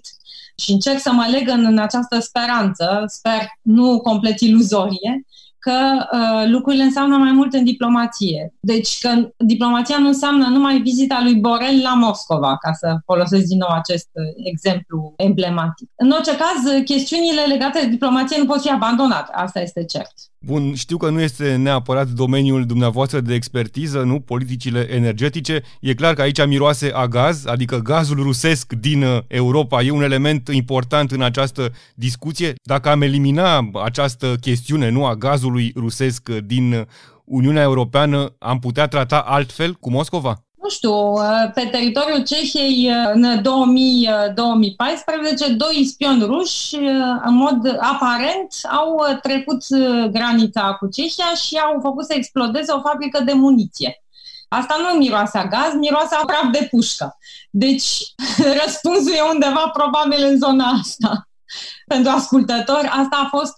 și 0.56 0.72
încerc 0.72 1.00
să 1.00 1.12
mă 1.12 1.28
leg 1.30 1.48
în, 1.48 1.66
în 1.66 1.78
această 1.78 2.20
speranță, 2.20 3.04
sper 3.08 3.42
nu 3.62 4.00
complet 4.00 4.40
iluzorie, 4.40 5.26
că 5.66 6.08
uh, 6.12 6.50
lucrurile 6.50 6.84
înseamnă 6.84 7.18
mai 7.18 7.32
mult 7.32 7.54
în 7.54 7.64
diplomație. 7.64 8.54
Deci 8.60 8.98
că 9.00 9.10
diplomația 9.38 9.98
nu 9.98 10.08
înseamnă 10.08 10.48
numai 10.48 10.82
vizita 10.82 11.20
lui 11.24 11.36
Borel 11.36 11.78
la 11.84 11.94
Moscova, 11.94 12.58
ca 12.58 12.72
să 12.74 12.98
folosesc 13.06 13.46
din 13.46 13.58
nou 13.58 13.70
acest 13.70 14.10
uh, 14.14 14.24
exemplu 14.52 15.14
emblematic. 15.18 15.90
În 15.96 16.12
orice 16.12 16.36
caz, 16.36 16.84
chestiunile 16.84 17.42
legate 17.48 17.80
de 17.82 17.90
diplomație 17.90 18.38
nu 18.38 18.46
pot 18.46 18.62
fi 18.62 18.70
abandonate, 18.70 19.32
asta 19.34 19.60
este 19.62 19.84
cert. 19.84 20.14
Bun, 20.46 20.74
știu 20.76 20.98
că 20.98 21.10
nu 21.10 21.22
este 21.22 21.56
neapărat 21.56 22.08
domeniul 22.08 22.66
dumneavoastră 22.66 23.20
de 23.20 23.34
expertiză, 23.34 24.00
nu? 24.00 24.20
Politicile 24.20 24.88
energetice. 24.92 25.64
E 25.82 25.94
clar 25.94 26.14
că 26.14 26.22
aici 26.22 26.46
miroase 26.46 26.92
a 26.94 27.08
gaz, 27.08 27.46
adică 27.46 27.78
gazul 27.78 28.24
rusesc 28.24 28.74
din 28.74 29.04
uh, 29.04 29.18
Europa 29.28 29.82
e 29.82 29.92
un 29.92 30.04
element 30.04 30.50
important 30.52 31.12
în 31.12 31.22
această 31.22 31.72
discuție. 31.96 32.54
Dacă 32.64 32.90
am 32.90 33.02
elimina 33.02 33.70
această 33.84 34.36
chestiune, 34.42 34.90
nu, 34.90 35.06
a 35.06 35.16
gazului 35.16 35.55
rusesc 35.76 36.30
din 36.30 36.88
Uniunea 37.26 37.64
Europeană, 37.64 38.36
am 38.40 38.60
putea 38.60 38.88
trata 38.88 39.20
altfel 39.20 39.74
cu 39.74 39.90
Moscova? 39.90 40.46
nu 40.66 40.72
știu, 40.72 41.12
uh, 41.12 41.52
pe 41.54 41.68
teritoriul 41.72 42.24
Cehiei 42.24 42.90
uh, 42.90 43.12
în 43.14 43.42
2000, 43.42 44.10
2014, 44.36 45.46
uh, 45.46 45.56
doi 45.58 45.86
spioni 45.86 46.24
ruși, 46.24 46.76
în 47.26 47.36
mod 47.36 47.78
aparent, 47.80 48.54
au 48.72 49.02
trecut 49.22 49.64
granița 50.12 50.74
cu 50.74 50.88
Cehia 50.88 51.34
și 51.46 51.58
au 51.58 51.80
făcut 51.82 52.06
să 52.06 52.14
explodeze 52.16 52.72
o 52.72 52.82
fabrică 52.82 53.24
de 53.24 53.34
muniție. 53.34 54.04
Asta 54.48 54.76
nu 54.80 54.98
miroase 54.98 55.38
a 55.38 55.48
gaz, 55.48 55.74
miroase 55.80 56.16
a 56.16 56.26
praf 56.26 56.52
de 56.52 56.68
pușcă. 56.72 57.18
Deci, 57.50 58.14
răspunsul 58.64 59.14
e 59.14 59.32
undeva 59.32 59.72
probabil 59.74 60.26
în 60.26 60.38
zona 60.38 60.66
asta. 60.66 61.28
Pentru 61.94 62.12
ascultători, 62.12 62.88
asta 62.88 63.22
a 63.24 63.38
fost 63.38 63.56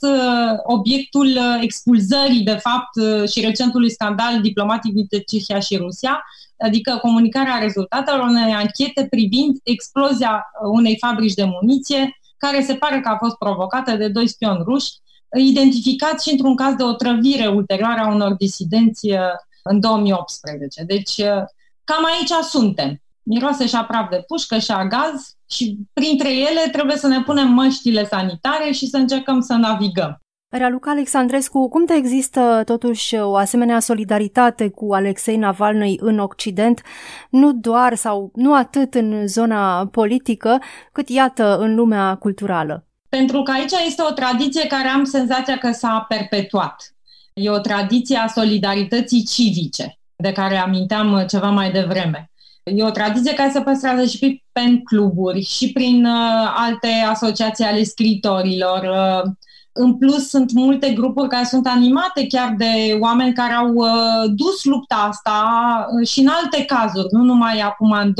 obiectul 0.64 1.40
expulzării, 1.62 2.44
de 2.44 2.60
fapt, 2.62 2.90
și 3.32 3.42
recentului 3.42 3.92
scandal 3.92 4.42
diplomatic 4.42 4.94
dintre 4.94 5.20
Cehia 5.20 5.60
și 5.60 5.78
Rusia, 5.78 6.24
adică 6.58 6.98
comunicarea 7.02 7.58
rezultatelor 7.58 8.28
unei 8.28 8.54
anchete 8.54 9.08
privind 9.10 9.58
explozia 9.64 10.46
unei 10.72 10.98
fabrici 11.00 11.34
de 11.34 11.44
muniție, 11.44 12.20
care 12.38 12.62
se 12.62 12.76
pare 12.76 13.00
că 13.00 13.10
a 13.10 13.18
fost 13.18 13.36
provocată 13.36 13.96
de 13.96 14.08
doi 14.08 14.28
spioni 14.28 14.64
ruși, 14.64 14.92
identificați 15.36 16.28
și 16.28 16.32
într-un 16.32 16.56
caz 16.56 16.76
de 16.76 16.84
otrăvire 16.84 17.48
ulterioară 17.48 18.02
a 18.02 18.14
unor 18.14 18.34
disidenți 18.34 19.12
uh, 19.12 19.20
în 19.64 19.80
2018. 19.80 20.84
Deci, 20.84 21.18
uh, 21.18 21.44
cam 21.84 22.06
aici 22.06 22.46
suntem. 22.50 23.02
Miroase 23.24 23.68
și 23.68 23.76
a 23.76 23.84
praf 23.84 24.10
de 24.10 24.24
pușcă 24.28 24.58
și 24.58 24.72
a 24.72 24.86
gaz 24.86 25.37
și 25.50 25.78
printre 25.94 26.34
ele 26.34 26.70
trebuie 26.72 26.98
să 26.98 27.08
ne 27.08 27.22
punem 27.22 27.48
măștile 27.48 28.06
sanitare 28.06 28.72
și 28.72 28.88
să 28.88 28.98
încercăm 28.98 29.42
să 29.42 29.54
navigăm. 29.54 30.22
Raluca 30.50 30.92
Alexandrescu, 30.92 31.70
cum 31.70 31.86
te 31.86 31.94
există 31.94 32.62
totuși 32.66 33.16
o 33.16 33.36
asemenea 33.36 33.80
solidaritate 33.80 34.70
cu 34.70 34.94
Alexei 34.94 35.38
Navalny 35.38 35.98
în 36.00 36.20
Occident, 36.20 36.82
nu 37.30 37.54
doar 37.54 37.96
sau 37.96 38.32
nu 38.36 38.54
atât 38.54 38.94
în 38.94 39.28
zona 39.28 39.88
politică, 39.88 40.60
cât 40.92 41.10
iată 41.10 41.58
în 41.58 41.76
lumea 41.76 42.16
culturală? 42.16 42.88
Pentru 43.10 43.44
că 43.44 43.52
aici 43.52 43.72
este 43.86 44.02
o 44.10 44.12
tradiție 44.12 44.68
care 44.68 44.88
am 44.88 45.04
senzația 45.04 45.58
că 45.58 45.72
s-a 45.72 46.06
perpetuat. 46.08 46.96
E 47.34 47.50
o 47.50 47.60
tradiție 47.60 48.18
a 48.18 48.28
solidarității 48.28 49.24
civice, 49.24 50.00
de 50.16 50.32
care 50.32 50.58
aminteam 50.58 51.26
ceva 51.28 51.50
mai 51.50 51.72
devreme. 51.72 52.32
E 52.76 52.84
o 52.84 52.90
tradiție 52.90 53.34
care 53.34 53.52
se 53.52 53.62
păstrează 53.62 54.06
și 54.06 54.18
prin 54.18 54.44
pen 54.52 54.84
cluburi 54.84 55.42
și 55.42 55.72
prin 55.72 56.06
uh, 56.06 56.54
alte 56.56 56.88
asociații 56.88 57.66
ale 57.66 57.84
scritorilor, 57.84 58.82
uh, 58.84 59.32
în 59.80 59.98
plus, 59.98 60.30
sunt 60.30 60.52
multe 60.52 60.90
grupuri 60.90 61.30
care 61.30 61.46
sunt 61.46 61.68
animate 61.68 62.28
chiar 62.28 62.56
de 62.58 62.98
oameni 63.00 63.34
care 63.34 63.54
au 63.54 63.74
uh, 63.74 64.24
dus 64.36 64.64
lupta 64.64 64.96
asta 64.96 65.42
uh, 65.90 66.08
și 66.08 66.20
în 66.20 66.28
alte 66.28 66.66
cazuri, 66.66 67.08
nu 67.12 67.24
numai 67.24 67.60
acum 67.60 67.92
în 67.92 68.12
2020-2021. 68.12 68.14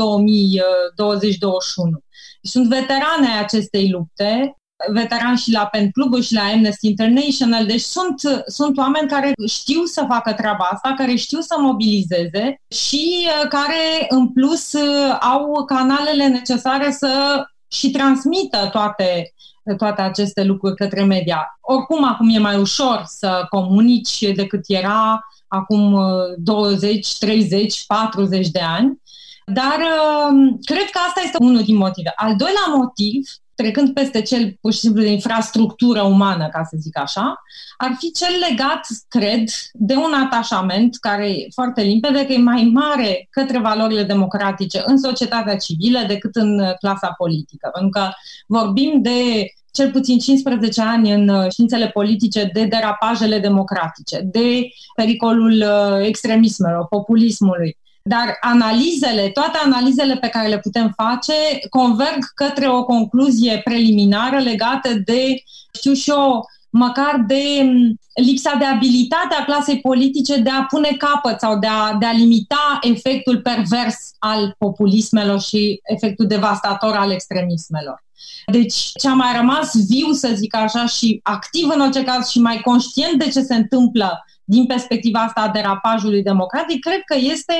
sunt 2.42 2.68
veterane 2.68 3.26
ai 3.26 3.40
acestei 3.42 3.90
lupte, 3.90 4.56
veteran 4.86 5.36
și 5.36 5.52
la 5.52 5.66
Pen 5.66 5.90
Club 5.90 6.22
și 6.22 6.34
la 6.34 6.42
Amnesty 6.42 6.88
International, 6.88 7.66
deci 7.66 7.80
sunt, 7.80 8.20
sunt 8.46 8.78
oameni 8.78 9.08
care 9.08 9.32
știu 9.48 9.84
să 9.84 10.04
facă 10.08 10.32
treaba 10.32 10.68
asta, 10.72 10.94
care 10.96 11.14
știu 11.14 11.40
să 11.40 11.56
mobilizeze 11.58 12.60
și 12.68 13.26
uh, 13.26 13.48
care 13.48 14.06
în 14.08 14.28
plus 14.28 14.72
uh, 14.72 15.16
au 15.20 15.64
canalele 15.64 16.26
necesare 16.26 16.90
să 16.90 17.42
și 17.68 17.90
transmită 17.90 18.68
toate 18.72 19.32
toate 19.76 20.02
aceste 20.02 20.44
lucruri 20.44 20.74
către 20.74 21.04
media. 21.04 21.58
Oricum, 21.60 22.04
acum 22.04 22.28
e 22.28 22.38
mai 22.38 22.58
ușor 22.58 23.02
să 23.06 23.46
comunici 23.50 24.32
decât 24.34 24.60
era 24.66 25.20
acum 25.48 25.98
20, 26.36 27.18
30, 27.18 27.84
40 27.86 28.48
de 28.48 28.60
ani, 28.60 29.00
dar 29.46 29.78
uh, 29.78 30.54
cred 30.64 30.90
că 30.90 30.98
asta 31.06 31.20
este 31.24 31.36
unul 31.40 31.62
din 31.62 31.76
motive. 31.76 32.12
Al 32.16 32.36
doilea 32.36 32.66
motiv, 32.76 33.28
trecând 33.62 33.92
peste 33.92 34.22
cel 34.22 34.56
pur 34.60 34.72
și 34.72 34.78
simplu 34.78 35.02
de 35.02 35.10
infrastructură 35.10 36.02
umană, 36.02 36.48
ca 36.48 36.62
să 36.70 36.76
zic 36.80 36.98
așa, 36.98 37.42
ar 37.76 37.94
fi 37.98 38.10
cel 38.10 38.34
legat, 38.48 38.86
cred, 39.08 39.48
de 39.72 39.94
un 39.94 40.12
atașament 40.24 40.96
care 40.96 41.30
e 41.30 41.46
foarte 41.54 41.82
limpede, 41.82 42.26
că 42.26 42.32
e 42.32 42.38
mai 42.38 42.70
mare 42.72 43.26
către 43.30 43.58
valorile 43.58 44.02
democratice 44.02 44.82
în 44.84 44.98
societatea 44.98 45.56
civilă 45.56 45.98
decât 46.06 46.34
în 46.36 46.74
clasa 46.78 47.14
politică. 47.16 47.70
Pentru 47.72 47.90
că 47.90 48.10
vorbim 48.46 49.02
de 49.02 49.50
cel 49.70 49.90
puțin 49.90 50.18
15 50.18 50.82
ani 50.82 51.12
în 51.12 51.28
uh, 51.28 51.50
științele 51.50 51.88
politice 51.88 52.50
de 52.52 52.64
derapajele 52.64 53.38
democratice, 53.38 54.20
de 54.24 54.68
pericolul 54.94 55.52
uh, 55.52 56.06
extremismelor, 56.06 56.86
populismului. 56.86 57.78
Dar 58.08 58.36
analizele, 58.40 59.28
toate 59.28 59.58
analizele 59.64 60.16
pe 60.16 60.28
care 60.28 60.48
le 60.48 60.58
putem 60.58 60.92
face 60.96 61.32
converg 61.70 62.24
către 62.34 62.68
o 62.68 62.84
concluzie 62.84 63.60
preliminară 63.64 64.38
legată 64.38 64.88
de, 65.04 65.42
știu 65.74 65.92
și 65.92 66.10
eu, 66.10 66.44
măcar 66.70 67.24
de 67.26 67.42
mm, 67.62 68.00
lipsa 68.14 68.54
de 68.58 68.64
abilitate 68.64 69.34
a 69.34 69.44
clasei 69.44 69.80
politice 69.80 70.36
de 70.36 70.50
a 70.50 70.62
pune 70.62 70.96
capăt 70.98 71.40
sau 71.40 71.58
de 71.58 71.66
a, 71.66 71.94
de 71.94 72.06
a 72.06 72.12
limita 72.12 72.78
efectul 72.82 73.40
pervers 73.40 73.96
al 74.18 74.54
populismelor 74.58 75.40
și 75.40 75.80
efectul 75.82 76.26
devastator 76.26 76.94
al 76.94 77.10
extremismelor. 77.10 78.04
Deci 78.52 78.74
ce 78.74 79.08
a 79.08 79.14
mai 79.14 79.36
rămas 79.36 79.86
viu, 79.86 80.12
să 80.12 80.32
zic 80.34 80.54
așa, 80.56 80.86
și 80.86 81.20
activ 81.22 81.68
în 81.74 81.80
orice 81.80 82.04
caz 82.04 82.28
și 82.28 82.40
mai 82.40 82.60
conștient 82.60 83.18
de 83.18 83.28
ce 83.30 83.40
se 83.40 83.54
întâmplă 83.54 84.24
din 84.44 84.66
perspectiva 84.66 85.20
asta 85.20 85.40
a 85.40 85.48
derapajului 85.48 86.22
democratic, 86.22 86.80
cred 86.80 87.00
că 87.04 87.16
este, 87.18 87.54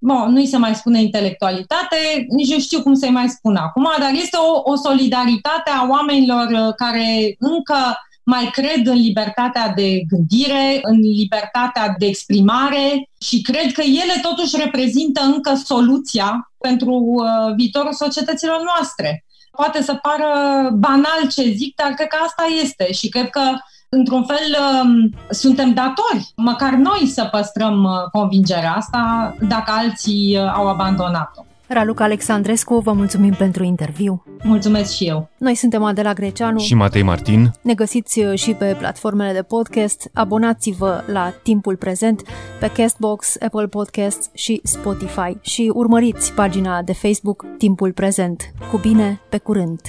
bon, 0.00 0.32
nu-i 0.32 0.46
se 0.46 0.56
mai 0.56 0.74
spune 0.74 1.00
intelectualitate, 1.00 2.26
nici 2.28 2.52
nu 2.52 2.58
știu 2.58 2.82
cum 2.82 2.94
să-i 2.94 3.10
mai 3.10 3.28
spun 3.28 3.56
acum, 3.56 3.88
dar 3.98 4.12
este 4.12 4.36
o, 4.36 4.70
o 4.70 4.76
solidaritate 4.76 5.70
a 5.70 5.86
oamenilor 5.88 6.46
uh, 6.50 6.74
care 6.76 7.36
încă 7.38 7.76
mai 8.22 8.50
cred 8.52 8.86
în 8.86 8.96
libertatea 8.96 9.72
de 9.76 10.00
gândire, 10.08 10.78
în 10.82 10.98
libertatea 10.98 11.94
de 11.98 12.06
exprimare 12.06 13.08
și 13.20 13.42
cred 13.42 13.72
că 13.72 13.80
ele 13.82 14.20
totuși 14.22 14.56
reprezintă 14.56 15.20
încă 15.22 15.54
soluția 15.54 16.52
pentru 16.58 16.92
uh, 16.92 17.54
viitorul 17.56 17.92
societăților 17.92 18.62
noastre. 18.74 19.24
Poate 19.50 19.82
să 19.82 19.94
pară 19.94 20.70
banal 20.70 21.20
ce 21.30 21.54
zic, 21.56 21.74
dar 21.74 21.92
cred 21.92 22.08
că 22.08 22.16
asta 22.26 22.44
este 22.62 22.92
și 22.92 23.08
cred 23.08 23.30
că 23.30 23.42
într-un 23.90 24.24
fel 24.24 24.56
um, 24.82 25.14
suntem 25.30 25.72
datori, 25.72 26.32
măcar 26.36 26.72
noi 26.72 27.06
să 27.06 27.28
păstrăm 27.30 27.84
uh, 27.84 27.90
convingerea 28.12 28.72
asta 28.72 29.34
dacă 29.48 29.72
alții 29.74 30.36
uh, 30.36 30.52
au 30.54 30.68
abandonat-o. 30.68 31.44
Raluca 31.66 32.04
Alexandrescu, 32.04 32.78
vă 32.78 32.92
mulțumim 32.92 33.32
pentru 33.32 33.64
interviu. 33.64 34.24
Mulțumesc 34.42 34.94
și 34.94 35.04
eu. 35.04 35.28
Noi 35.38 35.54
suntem 35.54 35.82
Adela 35.82 36.12
Greceanu 36.12 36.58
și 36.58 36.74
Matei 36.74 37.02
Martin. 37.02 37.50
Ne 37.62 37.74
găsiți 37.74 38.20
uh, 38.20 38.38
și 38.38 38.52
pe 38.52 38.76
platformele 38.78 39.32
de 39.32 39.42
podcast. 39.42 40.10
Abonați-vă 40.14 41.02
la 41.12 41.32
Timpul 41.42 41.76
Prezent 41.76 42.22
pe 42.60 42.70
Castbox, 42.70 43.36
Apple 43.40 43.66
Podcasts 43.66 44.30
și 44.34 44.60
Spotify 44.64 45.36
și 45.40 45.70
urmăriți 45.74 46.32
pagina 46.32 46.82
de 46.82 46.92
Facebook 46.92 47.46
Timpul 47.58 47.92
Prezent. 47.92 48.52
Cu 48.70 48.78
bine, 48.78 49.20
pe 49.28 49.38
curând! 49.38 49.80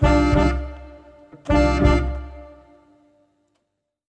thank 0.00 0.36
you 0.36 0.67
Thank 1.48 2.12
you. 2.12 2.17